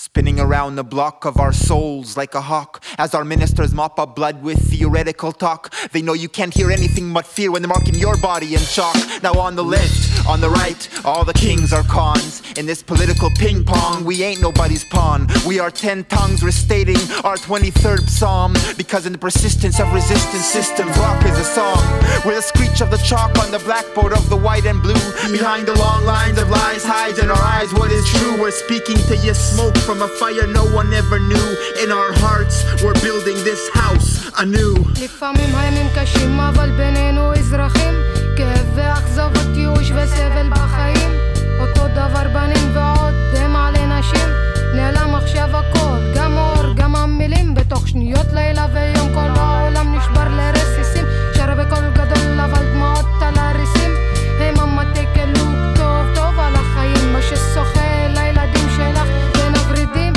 Spinning 0.04 0.40
around 0.40 0.78
the 0.78 0.84
block 0.84 1.26
of 1.26 1.40
our 1.40 1.54
souls 1.54 2.18
like 2.18 2.34
a 2.34 2.42
hawk 2.42 2.84
as 2.98 3.14
our 3.14 3.24
ministers 3.24 3.72
mop 3.72 4.00
up 4.00 4.16
blood 4.16 4.42
with 4.42 4.58
theoretical 4.68 5.32
talk. 5.32 5.72
They 5.92 6.02
know 6.02 6.14
you 6.14 6.28
can't 6.28 6.52
hear 6.52 6.72
anything 6.72 7.14
but 7.14 7.28
fear 7.28 7.52
when 7.52 7.62
they're 7.62 7.70
marking 7.70 7.94
your 7.94 8.18
body 8.18 8.56
in 8.56 8.62
chalk. 8.62 8.96
Now, 9.22 9.34
on 9.34 9.56
the 9.56 9.64
left, 9.64 10.26
on 10.28 10.42
the 10.42 10.50
right, 10.50 10.90
all 11.06 11.24
the 11.24 11.34
kings 11.34 11.72
are 11.72 11.84
cons. 11.84 12.31
In 12.57 12.67
this 12.67 12.83
political 12.83 13.31
ping 13.31 13.65
pong, 13.65 14.05
we 14.05 14.23
ain't 14.23 14.41
nobody's 14.41 14.85
pawn. 14.85 15.29
We 15.47 15.61
are 15.61 15.71
ten 15.71 16.05
tongues 16.05 16.43
restating 16.43 16.97
our 17.25 17.37
23rd 17.37 18.09
psalm 18.09 18.55
because 18.77 19.07
in 19.07 19.13
the 19.13 19.19
persistence 19.19 19.79
of 19.79 19.93
resistance 19.93 20.45
systems, 20.45 20.97
rock 20.99 21.25
is 21.25 21.39
a 21.39 21.45
song. 21.45 21.83
We're 22.25 22.35
the 22.35 22.43
screech 22.43 22.81
of 22.81 22.91
the 22.91 22.99
chalk 22.99 23.39
on 23.39 23.51
the 23.51 23.61
blackboard 23.61 24.13
of 24.13 24.29
the 24.29 24.37
white 24.37 24.67
and 24.67 24.83
blue. 24.83 25.03
Behind 25.31 25.67
the 25.67 25.77
long 25.79 26.05
lines 26.05 26.39
of 26.39 26.49
lies 26.51 26.85
hides 26.85 27.19
in 27.19 27.31
our 27.31 27.45
eyes 27.57 27.73
what 27.75 27.91
is 27.91 28.05
true. 28.09 28.41
We're 28.41 28.51
speaking 28.65 28.99
to 29.11 29.17
you 29.25 29.35
smoke 29.35 29.77
from 29.87 30.03
a 30.03 30.09
fire 30.21 30.47
no 30.47 30.65
one 30.81 30.93
ever 30.93 31.19
knew. 31.19 31.49
In 31.83 31.93
our 31.93 32.13
hearts, 32.25 32.65
we're 32.83 32.99
building 33.07 33.39
this 33.45 33.63
house 33.75 34.31
anew. 34.43 34.75
לפעמים 35.03 35.55
הימים 35.55 35.87
קשים 35.95 36.41
אבל 36.41 36.71
בינינו 36.71 37.35
אזרחים 37.35 37.95
כאב 38.37 38.67
ואכזבות 38.75 39.57
ייאוש 39.57 39.91
וסבל 39.91 40.51
בחיים 40.51 41.30
אותו 41.62 41.88
דבר 41.88 42.28
בנים 42.34 42.76
ועוד 42.76 43.14
דמע 43.34 43.72
לנשים 43.72 44.30
נעלם 44.76 45.16
עכשיו 45.16 45.50
הכל 45.58 46.00
גם 46.16 46.38
אור 46.38 46.74
גם 46.76 46.96
המילים. 46.96 47.54
בתוך 47.56 47.88
שניות 47.88 48.26
לילה 48.34 48.68
ויום 48.74 49.14
כל 49.14 49.40
העולם 49.40 49.96
נשבר 49.96 50.28
לרסיסים. 50.30 51.06
שר 51.36 51.56
בקול 51.56 51.90
גדול 51.94 52.40
אבל 52.40 52.72
דמעות 52.74 53.06
על 53.22 53.34
הריסים. 53.38 53.92
הם 54.40 54.60
המטה 54.60 55.02
קלוק 55.14 55.56
טוב 55.76 56.16
טוב 56.16 56.40
על 56.40 56.54
החיים. 56.56 57.14
מה 57.14 57.22
ששוחה 57.22 58.08
לילדים 58.08 58.70
שלך 58.76 59.08
בין 59.34 59.56
הוורידים 59.56 60.14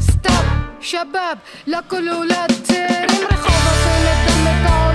סטופ 0.00 0.44
שבאב 0.80 1.38
לכל 1.66 2.08
הולד 2.08 2.52
צעירים. 2.62 3.26
רחובות 3.30 3.78
ונדם 3.84 4.46
את 4.46 4.70
האוריות 4.70 4.93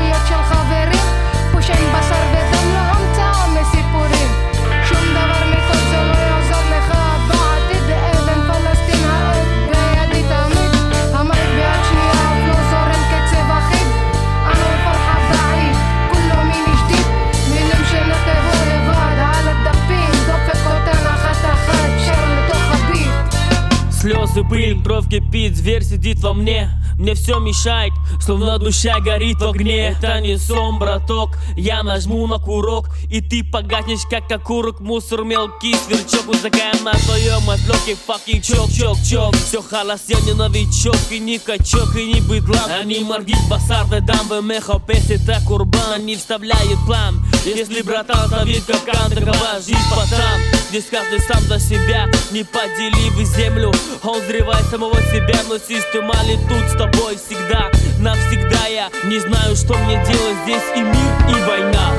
Слезы 24.40 24.44
были 24.44 24.82
кровь 24.82 25.10
кипит, 25.10 25.56
зверь 25.56 25.84
сидит 25.84 26.20
во 26.20 26.34
мне 26.34 26.70
Мне 27.00 27.16
все 27.16 27.40
мешает, 27.40 27.94
словно 28.20 28.60
душа 28.60 29.00
горит 29.00 29.40
в 29.40 29.48
огне. 29.48 29.92
Это 29.92 30.20
не 30.20 30.38
сон, 30.38 30.80
браток, 30.80 31.30
я 31.56 31.82
нажму 31.82 32.28
на 32.28 32.40
курок 32.40 32.90
И 33.10 33.22
ты 33.22 33.42
погаснешь, 33.42 34.02
как 34.10 34.30
окурок. 34.30 34.82
Мусор 34.82 35.24
мелкий, 35.24 35.76
сверчок. 35.76 36.28
Узакаем 36.28 36.84
на 36.84 36.92
твоем 36.92 37.50
отлоке 37.50 37.96
Fucking 38.06 38.42
чок, 38.42 38.70
чок, 38.70 38.98
чок 39.10 39.34
Все 39.38 39.62
халас, 39.62 40.02
я 40.10 40.20
не 40.26 40.34
новичок. 40.34 40.98
И 41.10 41.20
не 41.20 41.40
качок, 41.40 41.96
и 41.96 42.14
не 42.14 42.20
быдлан 42.20 42.70
Они 42.70 43.00
моргит 43.00 43.48
басар, 43.50 43.88
дам 44.02 44.28
в 44.28 44.42
мехо 44.44 44.82
это 44.88 45.42
курбан, 45.48 46.06
не 46.06 46.18
вставляет 46.18 46.78
план. 46.86 47.24
Если 47.46 47.82
братан 47.82 48.28
ставит 48.28 48.66
капкан, 48.66 49.12
такова 49.12 49.56
жизнь 49.66 49.80
пацан 49.90 50.42
Здесь 50.70 50.86
каждый 50.92 51.20
сам 51.22 51.42
за 51.44 51.60
себя. 51.60 52.08
Не 52.32 52.44
подели 52.44 53.10
вы 53.12 53.24
землю. 53.24 53.72
Он 54.04 54.22
взрывает 54.22 54.66
самого 54.68 55.02
себя 55.04 55.40
Но 55.48 55.58
система 55.58 56.14
тут 56.50 56.70
с 56.70 56.76
тобой 56.92 57.18
всегда 57.18 57.70
Навсегда 58.00 58.68
я 58.68 58.90
не 59.06 59.20
знаю, 59.20 59.56
что 59.56 59.76
мне 59.78 59.96
делать 60.06 60.38
Здесь 60.44 60.64
и 60.76 60.82
мир, 60.82 61.38
и 61.38 61.48
война 61.48 61.99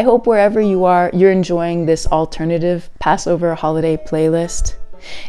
I 0.00 0.02
hope 0.02 0.26
wherever 0.26 0.62
you 0.62 0.86
are, 0.86 1.10
you're 1.12 1.30
enjoying 1.30 1.84
this 1.84 2.06
alternative 2.06 2.88
Passover 3.00 3.54
holiday 3.54 3.98
playlist. 3.98 4.76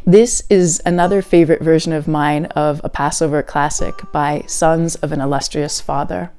This 0.05 0.43
is 0.49 0.81
another 0.85 1.21
favorite 1.21 1.61
version 1.61 1.91
of 1.91 2.07
mine 2.07 2.45
of 2.45 2.79
a 2.81 2.87
Passover 2.87 3.43
classic 3.43 4.01
by 4.13 4.45
Sons 4.47 4.95
of 4.95 5.11
an 5.11 5.19
Illustrious 5.19 5.81
Father. 5.81 6.31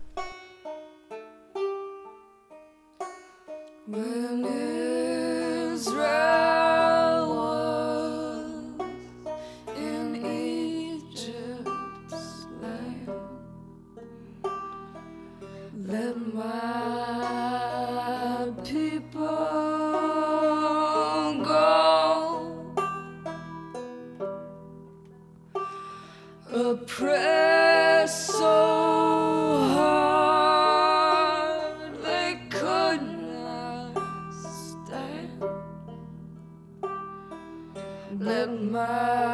Let 38.43 39.32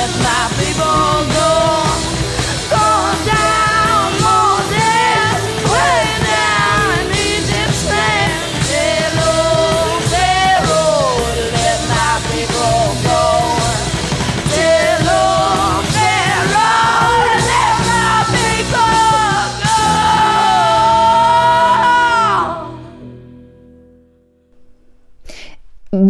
let 0.00 0.08
my 0.22 0.48
people 0.56 1.34
go. 1.34 1.39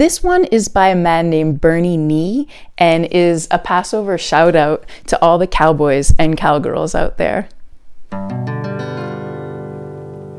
This 0.01 0.23
one 0.23 0.45
is 0.47 0.69
by 0.69 0.89
a 0.89 0.97
man 0.97 1.29
named 1.29 1.61
Bernie 1.61 1.99
Nee 1.99 2.49
and 2.79 3.05
is 3.13 3.47
a 3.51 3.59
Passover 3.59 4.17
shout 4.17 4.57
out 4.57 4.87
to 5.09 5.21
all 5.21 5.37
the 5.37 5.47
cowboys 5.47 6.15
and 6.19 6.39
cowgirls 6.39 6.95
out 6.95 7.19
there. 7.19 7.51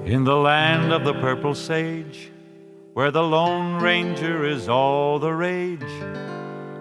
In 0.03 0.24
the 0.24 0.36
land 0.36 0.91
of 0.91 1.03
the 1.03 1.14
purple 1.14 1.53
sage, 1.53 2.32
where 2.93 3.12
the 3.12 3.22
Lone 3.22 3.80
Ranger 3.80 4.47
is 4.47 4.68
all 4.68 5.20
the 5.20 5.32
rage, 5.32 5.84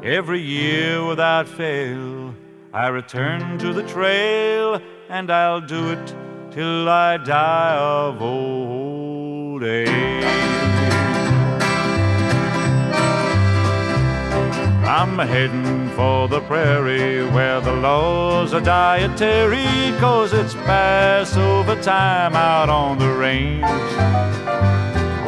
every 0.03 0.41
year 0.41 1.05
without 1.05 1.47
fail, 1.47 2.35
I 2.72 2.89
return 2.89 3.59
to 3.59 3.74
the 3.74 3.87
trail, 3.89 4.81
and 5.11 5.31
I'll 5.31 5.61
do 5.61 5.91
it 5.91 6.14
till 6.51 6.89
I 6.89 7.18
die 7.18 7.76
of 7.76 8.22
old 8.22 9.64
age. 9.64 10.70
I'm 14.91 15.16
heading 15.18 15.88
for 15.91 16.26
the 16.26 16.41
prairie 16.41 17.24
where 17.30 17.61
the 17.61 17.72
laws 17.72 18.53
are 18.53 18.61
dietary, 18.61 19.97
cause 20.01 20.32
it's 20.32 20.55
Passover 20.55 21.80
time 21.80 22.34
out 22.34 22.68
on 22.68 22.99
the 22.99 23.09
range. 23.09 23.62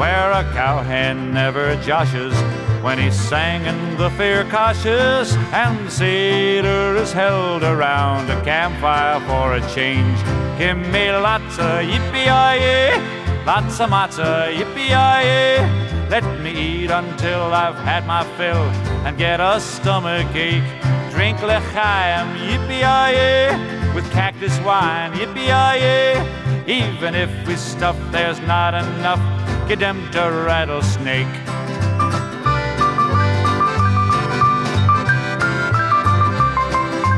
Where 0.01 0.33
a 0.33 0.43
cowhand 0.53 1.33
never 1.33 1.77
joshes 1.77 2.35
when 2.83 2.99
he's 2.99 3.15
singing 3.15 3.97
the 3.99 4.11
fear 4.11 4.43
cautious, 4.51 5.33
and 5.53 5.89
Seder 5.89 6.97
is 6.97 7.13
held 7.13 7.63
around 7.63 8.29
a 8.31 8.45
campfire 8.45 9.21
for 9.29 9.55
a 9.55 9.61
change. 9.73 10.19
Give 10.59 10.77
me 10.77 11.13
lots 11.13 11.61
of 11.61 11.87
yippee 11.87 13.47
lots 13.47 13.79
of 13.79 13.91
matzah, 13.91 14.57
yippee 14.57 15.92
Let 16.13 16.43
me 16.43 16.51
eat 16.51 16.91
until 16.91 17.55
I've 17.55 17.75
had 17.75 18.07
my 18.07 18.23
fill 18.37 18.69
and 19.07 19.17
get 19.17 19.41
a 19.41 19.59
stomach 19.59 20.27
ache. 20.37 20.63
Drink 21.11 21.39
lechaim, 21.39 22.37
yippee 22.37 23.95
with 23.95 24.05
cactus 24.11 24.61
wine, 24.61 25.15
yippee 25.15 26.69
Even 26.69 27.15
if 27.15 27.31
we 27.49 27.57
stuff, 27.57 27.97
there's 28.11 28.41
not 28.41 28.75
enough. 28.75 29.23
Get 29.67 29.79
them 29.79 30.07
to 30.11 30.21
rattlesnake. 30.21 31.35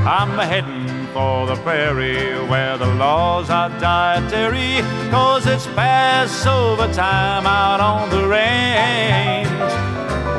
I'm 0.07 0.39
heading 0.39 0.84
for 1.15 1.47
the 1.47 1.55
prairie 1.63 2.45
where 2.49 2.77
the 2.77 2.93
laws 2.97 3.49
are 3.49 3.71
dietary, 3.79 4.83
cause 5.13 5.47
it's 5.47 5.67
Passover 5.69 6.93
time 6.93 7.47
out 7.47 7.81
on 7.81 8.11
the 8.11 8.27
range. 8.27 9.47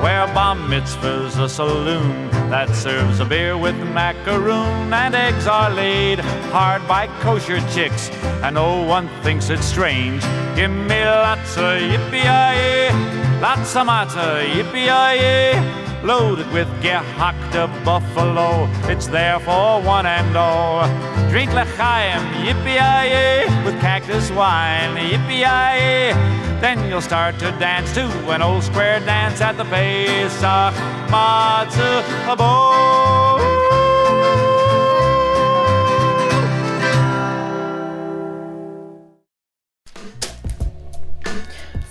Where 0.04 0.28
bar 0.36 0.56
mitzvah's 0.56 1.38
a 1.38 1.48
saloon 1.48 2.30
that 2.50 2.70
serves 2.76 3.22
a 3.22 3.26
beer 3.26 3.58
with 3.58 3.78
macaroon 3.94 4.94
and 4.94 5.16
eggs 5.16 5.48
are 5.48 5.70
laid 5.70 6.20
hard 6.52 6.86
by 6.90 7.08
kosher 7.22 7.62
chicks, 7.74 8.10
and 8.44 8.56
no 8.56 8.84
one 8.84 9.08
thinks 9.24 9.50
it's 9.50 9.66
strange. 9.66 10.22
Give 10.58 10.72
me 10.72 11.06
lots 11.06 11.56
of 11.56 11.80
yippee 11.90 13.42
lots 13.42 13.74
of 13.78 13.88
matzah, 13.88 14.46
yippee 14.46 15.95
loaded 16.06 16.50
with 16.52 16.68
gehackte 16.84 17.68
buffalo. 17.84 18.70
It's 18.92 19.08
there 19.08 19.40
for 19.40 19.82
one 19.82 20.06
and 20.06 20.38
all. 20.38 20.88
Drink 21.30 21.52
lechaim, 21.52 22.22
yippee 22.46 23.66
with 23.66 23.80
cactus 23.82 24.30
wine, 24.32 24.96
yippee 24.98 26.14
Then 26.62 26.88
you'll 26.88 27.02
start 27.02 27.40
to 27.40 27.52
dance 27.60 27.92
to 27.96 28.06
an 28.32 28.42
old 28.44 28.64
square 28.64 29.00
dance 29.00 29.42
at 29.42 29.58
the 29.58 29.66
Pesach 29.66 30.74
Matzah 31.10 32.38
Bowl. 32.38 33.25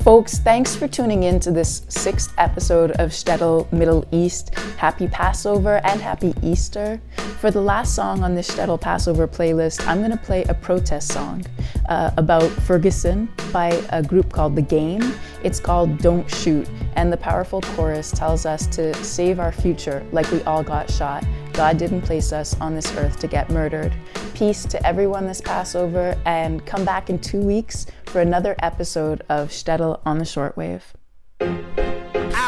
Folks, 0.05 0.36
thanks 0.36 0.76
for 0.76 0.86
tuning 0.86 1.22
in 1.22 1.40
to 1.40 1.50
this 1.50 1.86
sixth 1.88 2.34
episode 2.36 2.90
of 3.00 3.09
Shtetl 3.09 3.72
Middle 3.72 4.07
East. 4.12 4.55
Happy 4.76 5.09
Passover 5.09 5.80
and 5.82 5.98
happy 5.98 6.34
Easter. 6.42 7.00
For 7.40 7.50
the 7.50 7.62
last 7.62 7.94
song 7.94 8.22
on 8.22 8.34
this 8.34 8.50
Shtetl 8.50 8.78
Passover 8.78 9.26
playlist, 9.26 9.88
I'm 9.88 10.00
going 10.00 10.11
to 10.11 10.18
play 10.18 10.44
a 10.44 10.52
protest 10.52 11.11
song 11.11 11.46
uh, 11.88 12.11
about 12.18 12.50
Ferguson 12.50 13.30
by 13.50 13.68
a 13.92 14.02
group 14.02 14.30
called 14.30 14.57
The 14.57 14.62
Game. 14.62 15.14
It's 15.42 15.59
called 15.59 15.96
Don't 15.96 16.30
Shoot, 16.30 16.68
and 16.96 17.11
the 17.11 17.16
powerful 17.16 17.62
chorus 17.62 18.11
tells 18.11 18.44
us 18.44 18.66
to 18.76 18.92
save 19.02 19.40
our 19.40 19.52
future 19.52 20.07
like 20.12 20.30
we 20.30 20.42
all 20.42 20.62
got 20.62 20.90
shot. 20.90 21.24
God 21.55 21.78
didn't 21.78 22.02
place 22.02 22.32
us 22.32 22.61
on 22.61 22.74
this 22.74 22.92
earth 22.96 23.20
to 23.20 23.28
get 23.28 23.48
murdered. 23.48 23.94
Peace 24.34 24.64
to 24.66 24.84
everyone 24.84 25.26
this 25.26 25.40
Passover, 25.40 26.18
and 26.26 26.66
come 26.66 26.84
back 26.84 27.09
in 27.09 27.18
two 27.20 27.40
weeks 27.40 27.86
for 28.07 28.20
another 28.20 28.57
episode 28.59 29.22
of 29.28 29.50
Shtetl 29.50 30.00
on 30.05 30.18
the 30.18 30.24
Shortwave. 30.24 30.82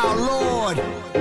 Our 0.07 0.17
Lord, 0.17 0.77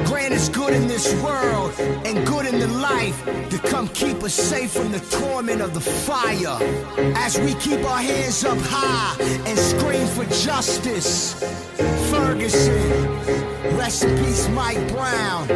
grant 0.06 0.34
us 0.34 0.48
good 0.48 0.72
in 0.72 0.88
this 0.88 1.12
world 1.24 1.74
and 1.80 2.26
good 2.28 2.46
in 2.46 2.60
the 2.60 2.68
life 2.68 3.26
to 3.50 3.58
come 3.58 3.88
keep 3.90 4.22
us 4.24 4.36
safe 4.36 4.72
from 4.72 4.92
the 4.92 5.00
torment 5.00 5.60
of 5.60 5.74
the 5.74 5.82
fire. 5.82 6.58
As 7.16 7.40
we 7.40 7.56
keep 7.56 7.84
our 7.84 7.98
hands 7.98 8.46
up 8.46 8.60
high 8.62 9.16
and 9.48 9.58
scream 9.58 10.06
for 10.08 10.26
justice. 10.26 11.34
Ferguson, 12.12 12.92
rest 13.76 14.04
in 14.04 14.16
peace, 14.24 14.48
Mike 14.50 14.88
Brown, 14.90 15.50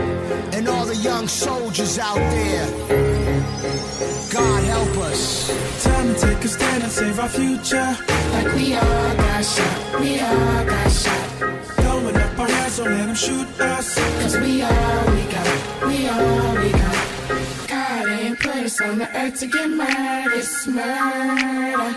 and 0.56 0.68
all 0.68 0.86
the 0.86 0.96
young 0.96 1.28
soldiers 1.28 2.00
out 2.00 2.18
there. 2.18 2.68
God 4.34 4.64
help 4.64 4.98
us. 5.10 5.84
Time 5.84 6.16
to 6.16 6.20
take 6.20 6.44
a 6.46 6.48
stand 6.48 6.84
and 6.84 6.92
save 6.92 7.20
our 7.20 7.30
future. 7.30 7.98
Like 8.34 8.56
we 8.56 8.74
all 8.74 9.16
got 9.16 9.46
shot, 9.46 10.02
we 10.02 10.20
all 10.20 10.66
got 10.66 10.92
shot. 10.92 11.59
Don't 12.80 12.92
let 12.92 13.08
them 13.08 13.14
shoot 13.16 13.60
us. 13.60 13.96
Cause 14.22 14.38
we 14.38 14.62
all 14.62 15.06
we 15.14 15.24
got, 15.24 15.86
we 15.86 16.08
all 16.08 16.56
we 16.64 16.72
got. 16.72 17.68
God 17.68 18.08
ain't 18.08 18.40
put 18.40 18.56
us 18.56 18.80
on 18.80 19.00
the 19.00 19.18
earth 19.18 19.38
to 19.42 19.48
get 19.48 19.70
murdered, 19.70 20.38
it's 20.38 20.66
murder. 20.66 21.92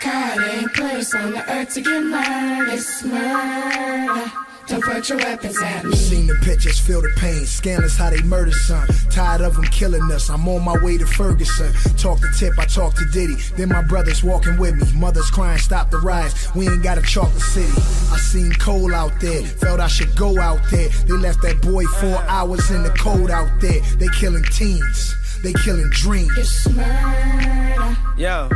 God 0.00 0.40
ain't 0.48 0.72
put 0.72 0.92
us 0.94 1.14
on 1.14 1.32
the 1.32 1.52
earth 1.52 1.74
to 1.74 1.80
get 1.82 2.02
murdered, 2.02 2.72
it's 2.72 3.04
murder. 3.04 4.49
Don't 4.70 4.84
put 4.84 5.08
your 5.08 5.18
weapons 5.18 5.60
at 5.60 5.84
me. 5.84 5.96
Seen 5.96 6.28
the 6.28 6.36
pictures, 6.44 6.78
feel 6.78 7.02
the 7.02 7.12
pain. 7.16 7.44
Scandalous 7.44 7.96
how 7.96 8.08
they 8.10 8.22
murder 8.22 8.52
son. 8.52 8.86
Tired 9.10 9.40
of 9.40 9.56
them 9.56 9.64
killing 9.64 10.08
us. 10.12 10.30
I'm 10.30 10.46
on 10.48 10.64
my 10.64 10.80
way 10.84 10.96
to 10.96 11.06
Ferguson. 11.06 11.72
Talk 11.96 12.20
to 12.20 12.28
Tip, 12.38 12.56
I 12.56 12.66
talk 12.66 12.94
to 12.94 13.04
Diddy. 13.12 13.34
Then 13.56 13.70
my 13.70 13.82
brothers 13.82 14.22
walking 14.22 14.58
with 14.58 14.76
me. 14.76 14.86
Mothers 14.94 15.28
crying, 15.28 15.58
stop 15.58 15.90
the 15.90 15.98
riots. 15.98 16.54
We 16.54 16.68
ain't 16.68 16.84
gotta 16.84 17.02
chalk 17.02 17.32
the 17.34 17.40
city. 17.40 17.72
I 18.12 18.18
seen 18.18 18.52
Cole 18.52 18.94
out 18.94 19.20
there. 19.20 19.42
Felt 19.42 19.80
I 19.80 19.88
should 19.88 20.14
go 20.14 20.38
out 20.38 20.60
there. 20.70 20.88
They 20.88 21.14
left 21.14 21.42
that 21.42 21.60
boy 21.60 21.84
four 21.98 22.14
uh. 22.14 22.26
hours 22.28 22.70
in 22.70 22.84
the 22.84 22.90
cold 22.90 23.28
out 23.32 23.50
there. 23.60 23.80
They 23.98 24.06
killing 24.20 24.44
teens. 24.44 25.16
They 25.42 25.52
killing 25.64 25.90
dreams. 25.90 26.30
It's 26.38 26.68
murder. 26.68 27.96
Yo, 28.16 28.48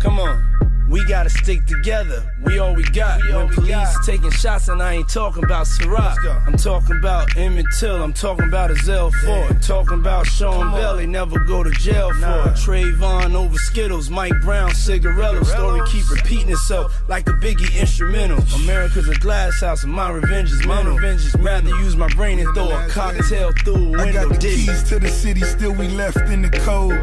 come 0.00 0.18
on. 0.18 0.69
We 0.90 1.04
gotta 1.04 1.30
stick 1.30 1.66
together. 1.66 2.20
We 2.42 2.58
all 2.58 2.74
we 2.74 2.82
got. 2.82 3.22
We 3.22 3.32
when 3.32 3.46
we 3.46 3.54
police 3.54 3.70
got. 3.70 4.04
taking 4.04 4.30
shots, 4.32 4.66
and 4.66 4.82
I 4.82 4.94
ain't 4.94 5.08
talking 5.08 5.44
about 5.44 5.66
Ciroc. 5.66 6.16
I'm 6.48 6.56
talking 6.56 6.96
about 6.96 7.36
Emmett 7.36 7.66
Till. 7.78 8.02
I'm 8.02 8.12
talking 8.12 8.48
about 8.48 8.70
Ezell 8.70 9.12
Ford. 9.24 9.62
Talking 9.62 10.00
about 10.00 10.26
Sean 10.26 10.72
Bell. 10.72 10.96
They 10.96 11.06
never 11.06 11.38
go 11.44 11.62
to 11.62 11.70
jail 11.70 12.12
for 12.14 12.48
it. 12.48 12.56
Trayvon 12.56 13.36
over 13.36 13.56
Skittles. 13.56 14.10
Mike 14.10 14.32
Brown, 14.42 14.74
cigarillo. 14.74 15.44
Story 15.44 15.80
keep 15.88 16.10
repeating 16.10 16.50
itself 16.50 17.00
like 17.08 17.28
a 17.28 17.32
Biggie 17.34 17.78
instrumental. 17.78 18.42
America's 18.56 19.08
a 19.08 19.14
glass 19.14 19.60
house, 19.60 19.84
and 19.84 19.92
my 19.92 20.10
revenge 20.10 20.50
is 20.50 20.66
mental. 20.66 20.98
Rather 21.38 21.68
use 21.68 21.94
my 21.94 22.08
brain 22.14 22.40
and 22.40 22.52
throw 22.56 22.68
a 22.68 22.88
cocktail 22.88 23.52
through 23.64 23.76
a 23.76 23.90
window. 23.90 24.02
I 24.02 24.12
got 24.12 24.28
the 24.30 24.38
keys 24.38 24.82
to 24.88 24.98
the 24.98 25.08
city, 25.08 25.42
still 25.42 25.72
we 25.72 25.86
left 25.86 26.18
in 26.18 26.42
the 26.42 26.50
cold. 26.50 26.94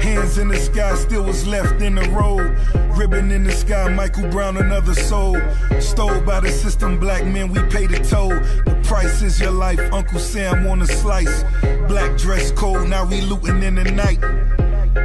Hands 0.00 0.38
in 0.38 0.46
the 0.46 0.56
sky, 0.56 0.94
still 0.94 1.24
was 1.24 1.44
left 1.44 1.82
in 1.82 1.96
the 1.96 2.08
road. 2.10 2.56
Ribbon 2.96 3.30
in 3.30 3.44
the 3.44 3.52
sky, 3.52 3.88
Michael 3.88 4.28
Brown, 4.28 4.56
another 4.56 4.94
soul. 4.94 5.36
Stole 5.80 6.20
by 6.22 6.40
the 6.40 6.50
system, 6.50 6.98
black 6.98 7.24
men, 7.24 7.50
we 7.52 7.60
pay 7.70 7.86
the 7.86 7.98
toll. 7.98 8.28
The 8.28 8.80
price 8.84 9.22
is 9.22 9.40
your 9.40 9.50
life, 9.50 9.80
Uncle 9.92 10.18
Sam 10.18 10.66
on 10.66 10.82
a 10.82 10.86
slice. 10.86 11.44
Black 11.88 12.16
dress 12.18 12.52
code, 12.52 12.88
now 12.88 13.04
we 13.04 13.20
looting 13.22 13.62
in 13.62 13.76
the 13.76 13.84
night. 13.84 14.20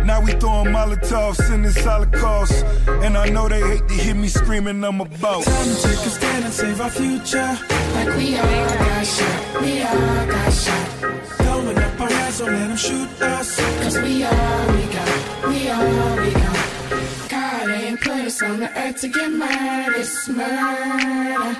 Now 0.05 0.21
we 0.21 0.31
throwing 0.33 0.71
Molotovs 0.71 1.53
in 1.53 1.63
this 1.63 1.83
Holocaust. 1.83 2.63
And 3.03 3.17
I 3.17 3.29
know 3.29 3.49
they 3.49 3.61
hate 3.61 3.87
to 3.87 3.93
hear 3.93 4.15
me 4.15 4.27
screaming, 4.27 4.83
I'm 4.83 5.01
about. 5.01 5.43
Time 5.43 5.75
to 5.75 5.81
take 5.81 6.05
a 6.05 6.09
stand 6.09 6.45
and 6.45 6.53
save 6.53 6.79
our 6.81 6.89
future. 6.89 7.59
Like 7.93 8.15
we 8.15 8.37
all 8.37 8.67
got 8.67 9.05
shot. 9.05 9.61
We 9.61 9.81
all 9.81 10.27
got 10.27 10.53
shot. 10.53 10.87
Throwing 11.41 11.77
up 11.77 11.99
our 11.99 12.09
hands, 12.09 12.39
don't 12.39 12.53
let 12.53 12.67
them 12.67 12.77
shoot 12.77 13.21
us. 13.21 13.59
Cause 13.81 13.97
we 13.99 14.23
all 14.23 14.67
we 14.75 14.85
got. 14.93 15.47
We 15.49 15.69
all 15.69 16.17
we 16.17 16.31
got. 16.31 16.56
Us 18.05 18.41
on 18.41 18.59
the 18.59 18.69
earth 18.79 19.01
to 19.01 19.07
get 19.07 19.31
murdered. 19.31 19.95
It's 19.97 20.29
murder. 20.29 21.57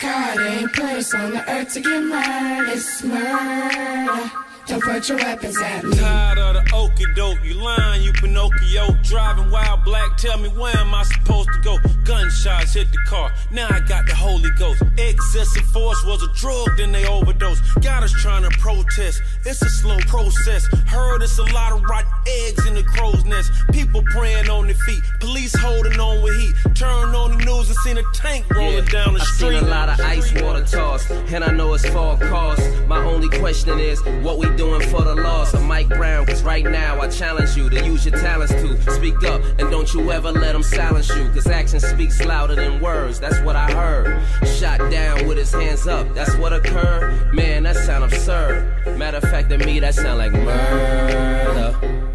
God 0.00 0.40
ain't 0.40 0.72
put 0.72 0.84
us 0.84 1.14
on 1.14 1.30
the 1.32 1.50
earth 1.50 1.72
to 1.74 1.80
get 1.80 2.02
murdered. 2.02 2.68
It's 2.68 3.02
murder. 3.02 4.45
Don't 4.66 4.82
put 4.82 5.08
your 5.08 5.18
weapons 5.18 5.56
at 5.62 5.84
me. 5.84 5.96
Tired 5.96 6.38
of 6.38 6.54
the 6.54 6.60
okie 6.72 7.14
doke, 7.14 7.38
you 7.44 7.54
lying, 7.54 8.02
you 8.02 8.12
Pinocchio. 8.12 8.90
Driving 9.04 9.48
wild 9.50 9.84
black, 9.84 10.16
tell 10.16 10.38
me 10.38 10.48
where 10.48 10.76
am 10.76 10.92
I 10.92 11.04
supposed 11.04 11.48
to 11.52 11.60
go? 11.60 11.78
Gunshots 12.02 12.74
hit 12.74 12.90
the 12.90 12.98
car, 13.08 13.32
now 13.52 13.68
I 13.70 13.80
got 13.80 14.06
the 14.06 14.14
Holy 14.14 14.50
Ghost. 14.58 14.82
Excessive 14.98 15.64
force 15.66 16.04
was 16.04 16.22
a 16.22 16.32
drug, 16.34 16.68
then 16.76 16.90
they 16.90 17.06
overdose. 17.06 17.60
Got 17.80 18.02
us 18.02 18.12
trying 18.12 18.42
to 18.42 18.50
protest, 18.58 19.22
it's 19.44 19.62
a 19.62 19.70
slow 19.70 19.98
process. 20.08 20.66
Heard 20.86 21.22
it's 21.22 21.38
a 21.38 21.44
lot 21.54 21.72
of 21.72 21.82
rotten 21.84 22.10
eggs 22.26 22.66
in 22.66 22.74
the 22.74 22.82
crow's 22.82 23.24
nest. 23.24 23.52
People 23.72 24.02
praying 24.10 24.50
on 24.50 24.66
their 24.66 24.74
feet, 24.74 25.02
police 25.20 25.54
holding 25.56 25.98
on 26.00 26.22
with 26.22 26.36
heat. 26.40 26.54
Turn 26.74 27.14
on 27.14 27.38
the 27.38 27.44
news 27.44 27.68
and 27.68 27.78
seen 27.84 27.98
a 27.98 28.02
tank 28.12 28.44
rolling 28.52 28.84
down 28.86 29.14
the 29.14 29.20
I've 29.20 29.26
street. 29.28 29.58
seen 29.58 29.64
a 29.64 29.68
lot 29.68 29.88
of 29.88 30.00
ice 30.00 30.32
water 30.42 30.64
toss, 30.64 31.08
and 31.10 31.44
I 31.44 31.52
know 31.52 31.72
it's 31.74 31.86
for 31.88 32.18
cost. 32.18 32.62
My 32.88 32.98
only 33.04 33.28
question 33.38 33.78
is, 33.78 34.02
what 34.22 34.38
we 34.38 34.55
doing 34.56 34.80
for 34.88 35.02
the 35.02 35.14
loss 35.14 35.54
of 35.54 35.62
Mike 35.62 35.88
Brown? 35.88 36.26
Cause 36.26 36.42
right 36.42 36.64
now 36.64 37.00
I 37.00 37.08
challenge 37.08 37.56
you 37.56 37.68
to 37.70 37.84
use 37.84 38.06
your 38.06 38.18
talents 38.18 38.52
to 38.54 38.90
speak 38.92 39.22
up, 39.24 39.42
and 39.58 39.70
don't 39.70 39.92
you 39.92 40.10
ever 40.10 40.32
let 40.32 40.52
them 40.52 40.62
silence 40.62 41.08
you. 41.14 41.28
Cause 41.30 41.46
action 41.46 41.80
speaks 41.80 42.24
louder 42.24 42.54
than 42.54 42.80
words, 42.80 43.20
that's 43.20 43.38
what 43.40 43.56
I 43.56 43.70
heard. 43.72 44.22
Shot 44.58 44.78
down 44.90 45.26
with 45.26 45.38
his 45.38 45.52
hands 45.52 45.86
up, 45.86 46.12
that's 46.14 46.34
what 46.36 46.52
occurred. 46.52 47.32
Man, 47.34 47.64
that 47.64 47.76
sound 47.76 48.04
absurd. 48.04 48.96
Matter 48.98 49.18
of 49.18 49.24
fact, 49.24 49.50
to 49.50 49.58
me, 49.58 49.80
that 49.80 49.94
sound 49.94 50.18
like 50.18 50.32
murder. 50.32 52.05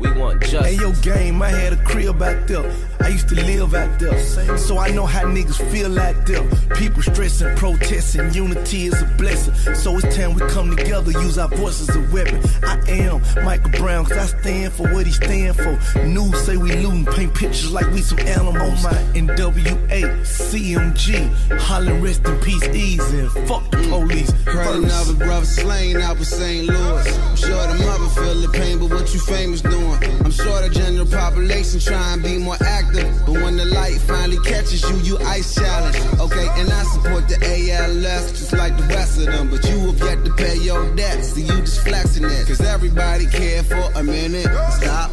We 0.41 0.57
want 0.57 0.65
justice. 0.65 0.77
Hey, 0.77 0.81
yo, 0.81 0.91
game, 1.01 1.41
I 1.41 1.49
had 1.49 1.73
a 1.73 1.83
crib 1.83 2.21
out 2.21 2.47
there. 2.47 2.71
I 2.99 3.07
used 3.09 3.29
to 3.29 3.35
live 3.35 3.73
out 3.73 3.99
there. 3.99 4.17
So 4.57 4.77
I 4.77 4.89
know 4.89 5.05
how 5.05 5.23
niggas 5.23 5.61
feel 5.71 5.99
out 5.99 6.25
there. 6.25 6.43
People 6.75 7.01
stressing, 7.01 7.55
protesting, 7.55 8.33
unity 8.33 8.85
is 8.85 9.01
a 9.01 9.05
blessing. 9.17 9.53
So 9.75 9.97
it's 9.97 10.15
time 10.15 10.33
we 10.33 10.41
come 10.49 10.75
together, 10.75 11.11
use 11.11 11.37
our 11.37 11.47
voices 11.47 11.89
as 11.89 11.95
a 11.95 12.13
weapon. 12.13 12.41
I 12.63 12.79
am 12.89 13.21
Michael 13.43 13.71
Brown, 13.71 14.05
cause 14.05 14.17
I 14.17 14.39
stand 14.39 14.73
for 14.73 14.91
what 14.93 15.05
he 15.05 15.11
stand 15.11 15.55
for. 15.55 15.77
News 16.05 16.39
say 16.45 16.57
we 16.57 16.71
looting, 16.75 17.05
paint 17.05 17.33
pictures 17.33 17.71
like 17.71 17.89
we 17.91 18.01
some 18.01 18.19
animals. 18.19 18.83
My 18.83 18.93
NWA, 19.13 20.21
CMG, 20.21 21.59
hollering 21.59 22.01
rest 22.01 22.25
in 22.25 22.39
peace, 22.39 22.67
easy, 22.67 23.19
and 23.19 23.31
fuck 23.47 23.69
the 23.71 23.77
police. 23.89 24.31
Heard 24.45 24.83
another 24.83 25.13
brother 25.13 25.45
slain 25.45 25.97
out 25.97 26.19
with 26.19 26.27
St. 26.27 26.67
Louis. 26.67 27.19
I'm 27.19 27.35
sure 27.35 27.67
the 27.67 27.83
mother 27.83 28.07
feel 28.09 28.41
the 28.41 28.49
pain, 28.49 28.79
but 28.79 28.89
what 28.89 29.13
you 29.13 29.19
famous 29.19 29.61
doing? 29.61 29.97
I'm 30.23 30.30
sure 30.31 30.61
the 30.61 30.69
general 30.69 31.05
population 31.05 31.79
try 31.79 32.13
and 32.13 32.23
be 32.23 32.37
more 32.37 32.57
active. 32.61 33.07
But 33.25 33.41
when 33.43 33.57
the 33.57 33.65
light 33.65 33.99
finally 34.01 34.39
catches 34.39 34.81
you, 34.89 34.95
you 34.97 35.17
ice 35.25 35.55
challenge. 35.55 35.97
Okay, 36.19 36.47
and 36.59 36.71
I 36.71 36.83
support 36.83 37.27
the 37.27 37.37
ALS 37.41 38.31
just 38.31 38.53
like 38.53 38.77
the 38.77 38.83
rest 38.83 39.19
of 39.19 39.25
them. 39.25 39.49
But 39.49 39.63
you 39.69 39.79
have 39.87 39.99
yet 39.99 40.25
to 40.25 40.33
pay 40.33 40.57
your 40.57 40.93
debts, 40.95 41.33
so 41.33 41.39
you 41.39 41.55
just 41.61 41.81
flexing 41.81 42.25
it. 42.25 42.47
Cause 42.47 42.61
everybody 42.61 43.25
care 43.25 43.63
for 43.63 43.91
a 43.95 44.03
minute. 44.03 44.47
Stop. 44.71 45.11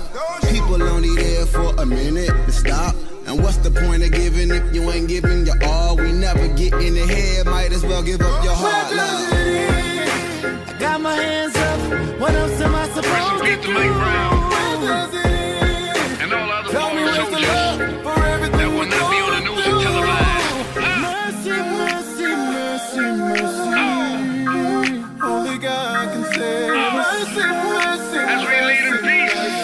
People 0.50 0.82
only 0.82 1.14
there 1.16 1.46
for 1.46 1.74
a 1.76 1.86
minute. 1.86 2.30
Stop. 2.50 2.94
And 3.26 3.42
what's 3.42 3.58
the 3.58 3.70
point 3.70 4.02
of 4.02 4.12
giving 4.12 4.50
if 4.50 4.74
you 4.74 4.90
ain't 4.90 5.08
giving 5.08 5.44
your 5.44 5.62
all? 5.64 5.96
We 5.96 6.12
never 6.12 6.48
get 6.48 6.72
in 6.74 6.94
the 6.94 7.06
head, 7.06 7.46
might 7.46 7.72
as 7.72 7.84
well 7.84 8.02
give 8.02 8.20
up 8.20 8.44
your 8.44 8.54
heart. 8.54 8.94
Love. 8.94 9.32
I 10.68 10.76
got 10.78 11.00
my 11.00 11.14
hands 11.14 11.56
up. 11.56 12.20
What 12.20 12.32
else 12.32 12.60
am 12.60 12.74
I 12.74 12.88
supposed 12.88 13.44
to 13.44 14.42
do? 14.42 14.47
Where 14.78 14.88
does 14.88 15.14
it 15.14 15.26
end? 15.26 16.22
And 16.22 16.32
all 16.32 16.50
other 16.52 16.70
Tell 16.70 16.94
me 16.94 17.02
where's 17.02 17.16
the 17.16 17.24
soldiers 17.24 17.48
love 17.48 17.78
for 18.04 18.18
everything 18.24 18.58
that 18.58 18.68
will 18.70 18.80
we 18.80 18.86
not 18.86 19.10
be 19.10 19.18
on 19.18 19.30
the 19.34 19.40
news 19.46 19.66
and 19.66 19.80
televised. 19.82 20.78
Ah. 20.78 21.02
Mercy, 21.02 21.56
mercy, 21.82 22.30
mercy, 22.54 23.06
mercy. 23.26 23.82
Only 25.22 25.56
God 25.58 26.04
can 26.12 26.24
save. 26.32 26.70
Mercy, 26.94 27.46
mercy. 27.74 28.18
As 28.22 28.40
we 28.46 28.54
lead 28.68 28.86
in 28.86 28.96
peace. 29.02 29.58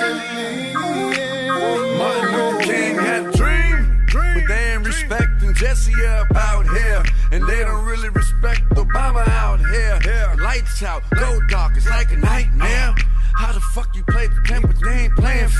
Martin 1.98 2.28
Luther 2.34 2.58
King 2.64 2.94
had 2.96 3.22
a 3.26 3.32
dream, 3.32 3.78
but 4.12 4.44
they 4.48 4.62
ain't 4.74 4.84
respecting 4.84 5.54
Jesse 5.54 5.94
up 6.06 6.34
out 6.34 6.66
here, 6.76 7.02
and 7.30 7.46
they 7.48 7.60
don't 7.60 7.84
really 7.84 8.08
respect 8.08 8.62
Obama 8.70 9.26
out 9.28 9.60
here. 9.60 10.00
Lights 10.42 10.82
out, 10.82 11.02
go 11.14 11.40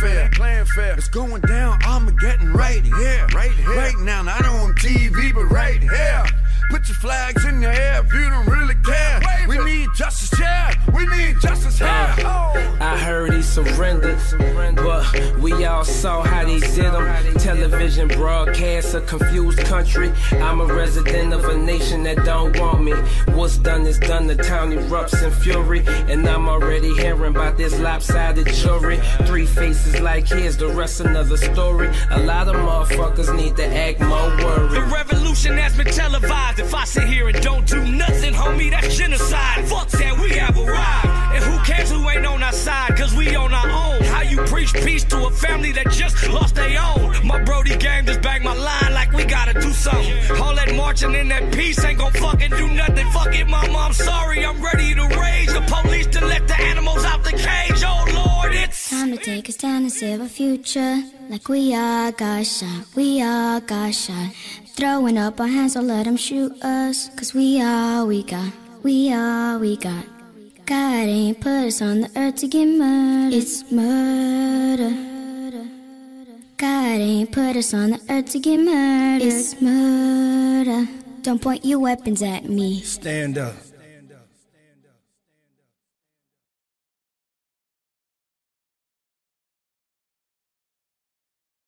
fair? 0.04 0.30
Playing 0.32 0.66
fair. 0.66 0.94
It's 0.94 1.08
going 1.08 1.42
down. 1.42 1.82
Armageddon 1.84 2.52
right 2.52 2.84
here, 2.84 3.26
right 3.34 3.50
here, 3.52 3.76
right 3.76 3.98
now. 4.00 4.22
Not 4.22 4.44
on 4.44 4.74
TV, 4.74 5.34
but 5.34 5.44
right 5.44 5.80
here. 5.80 6.24
Put 6.70 6.88
your 6.88 6.96
flags 6.96 7.44
in 7.44 7.60
the 7.60 7.68
air 7.68 8.02
if 8.04 8.12
you 8.12 8.28
don't 8.28 8.46
really 8.46 8.74
care. 8.84 9.20
We 9.48 9.58
need 9.64 9.88
justice 9.94 10.38
here. 10.38 10.70
We 10.94 11.06
need 11.06 11.40
justice 11.40 11.78
here. 11.78 12.13
Surrendered, 13.54 14.18
but 14.74 15.38
we 15.38 15.64
all 15.64 15.84
saw 15.84 16.24
how 16.24 16.44
they 16.44 16.58
did 16.58 16.92
him. 16.92 17.34
Television 17.38 18.08
broadcast 18.08 18.96
a 18.96 19.00
confused 19.02 19.60
country. 19.60 20.10
I'm 20.32 20.60
a 20.60 20.66
resident 20.66 21.32
of 21.32 21.44
a 21.44 21.56
nation 21.56 22.02
that 22.02 22.16
don't 22.24 22.58
want 22.58 22.82
me. 22.82 22.94
What's 23.32 23.58
done 23.58 23.86
is 23.86 24.00
done. 24.00 24.26
The 24.26 24.34
town 24.34 24.72
erupts 24.72 25.22
in 25.22 25.30
fury, 25.30 25.84
and 25.86 26.28
I'm 26.28 26.48
already 26.48 26.92
hearing 26.96 27.30
about 27.30 27.56
this 27.56 27.78
lopsided 27.78 28.48
jury. 28.48 28.98
Three 29.24 29.46
faces 29.46 30.00
like 30.00 30.26
his, 30.26 30.56
the 30.56 30.70
rest 30.70 30.98
another 30.98 31.36
story. 31.36 31.92
A 32.10 32.18
lot 32.18 32.48
of 32.48 32.56
motherfuckers 32.56 33.36
need 33.36 33.54
to 33.54 33.66
act 33.66 34.00
more 34.00 34.30
worried. 34.44 34.72
The 34.72 34.82
revolution 34.92 35.56
has 35.58 35.76
been 35.76 35.86
televised. 35.86 36.58
If 36.58 36.74
I 36.74 36.84
sit 36.86 37.06
here 37.06 37.28
and 37.28 37.40
don't 37.40 37.68
do 37.68 37.86
nothing, 37.86 38.34
homie, 38.34 38.72
that's 38.72 38.96
genocide. 38.96 39.68
Fuck 39.68 39.90
that, 39.90 40.18
we 40.18 40.30
have 40.30 40.58
arrived. 40.58 41.13
And 41.34 41.44
who 41.44 41.58
cares 41.64 41.90
who 41.90 42.08
ain't 42.08 42.26
on 42.26 42.42
our 42.42 42.52
side? 42.52 42.96
Cause 42.96 43.14
we 43.14 43.34
on 43.34 43.52
our 43.52 43.68
own. 43.68 44.02
How 44.04 44.22
you 44.22 44.38
preach 44.44 44.72
peace 44.72 45.04
to 45.04 45.26
a 45.26 45.30
family 45.30 45.72
that 45.72 45.90
just 45.90 46.28
lost 46.28 46.54
their 46.54 46.80
own? 46.80 47.26
My 47.26 47.42
Brody 47.42 47.76
gang 47.76 48.06
just 48.06 48.22
banged 48.22 48.44
my 48.44 48.54
line 48.54 48.92
like 48.92 49.12
we 49.12 49.24
gotta 49.24 49.54
do 49.54 49.70
something. 49.72 50.14
All 50.40 50.54
that 50.54 50.74
marching 50.74 51.14
in 51.14 51.28
that 51.28 51.52
peace 51.52 51.82
ain't 51.84 51.98
gon' 51.98 52.12
fucking 52.12 52.50
do 52.50 52.68
nothing. 52.68 53.06
Fuck 53.10 53.34
it, 53.34 53.48
mama, 53.48 53.78
I'm 53.78 53.92
sorry. 53.92 54.44
I'm 54.44 54.62
ready 54.62 54.94
to 54.94 55.06
rage 55.20 55.48
the 55.48 55.64
police 55.66 56.06
to 56.08 56.24
let 56.24 56.46
the 56.46 56.58
animals 56.60 57.04
out 57.04 57.24
the 57.24 57.32
cage. 57.32 57.82
Oh 57.84 58.04
Lord, 58.14 58.54
it's 58.54 58.90
Time 58.90 59.10
to 59.10 59.16
take 59.16 59.48
a 59.48 59.52
stand 59.52 59.84
and 59.84 59.92
save 59.92 60.20
our 60.20 60.28
future. 60.28 61.02
Like 61.28 61.48
we 61.48 61.74
all 61.74 62.12
got 62.12 62.46
we 62.94 63.22
all 63.22 63.60
got. 63.60 63.94
Throwing 64.76 65.18
up 65.18 65.40
our 65.40 65.46
hands, 65.46 65.74
don't 65.74 65.86
let 65.86 66.04
them 66.04 66.16
shoot 66.16 66.52
us. 66.62 67.08
Cause 67.16 67.34
we 67.34 67.62
all 67.62 68.06
we 68.06 68.22
got, 68.22 68.52
we 68.82 69.12
all 69.12 69.58
we 69.58 69.76
got. 69.76 70.13
God 70.66 71.08
ain't 71.08 71.40
put 71.40 71.66
us 71.66 71.82
on 71.82 72.00
the 72.00 72.10
earth 72.16 72.36
to 72.36 72.48
get 72.48 72.64
murdered. 72.64 73.36
It's 73.36 73.70
murder. 73.70 74.94
God 76.56 77.00
ain't 77.00 77.32
put 77.32 77.56
us 77.56 77.74
on 77.74 77.90
the 77.90 78.00
earth 78.08 78.30
to 78.30 78.38
get 78.38 78.58
murdered. 78.58 79.26
It's 79.26 79.60
murder. 79.60 80.88
Don't 81.20 81.42
point 81.42 81.66
your 81.66 81.80
weapons 81.80 82.22
at 82.22 82.48
me. 82.48 82.80
Stand 82.80 83.36
up. 83.36 83.54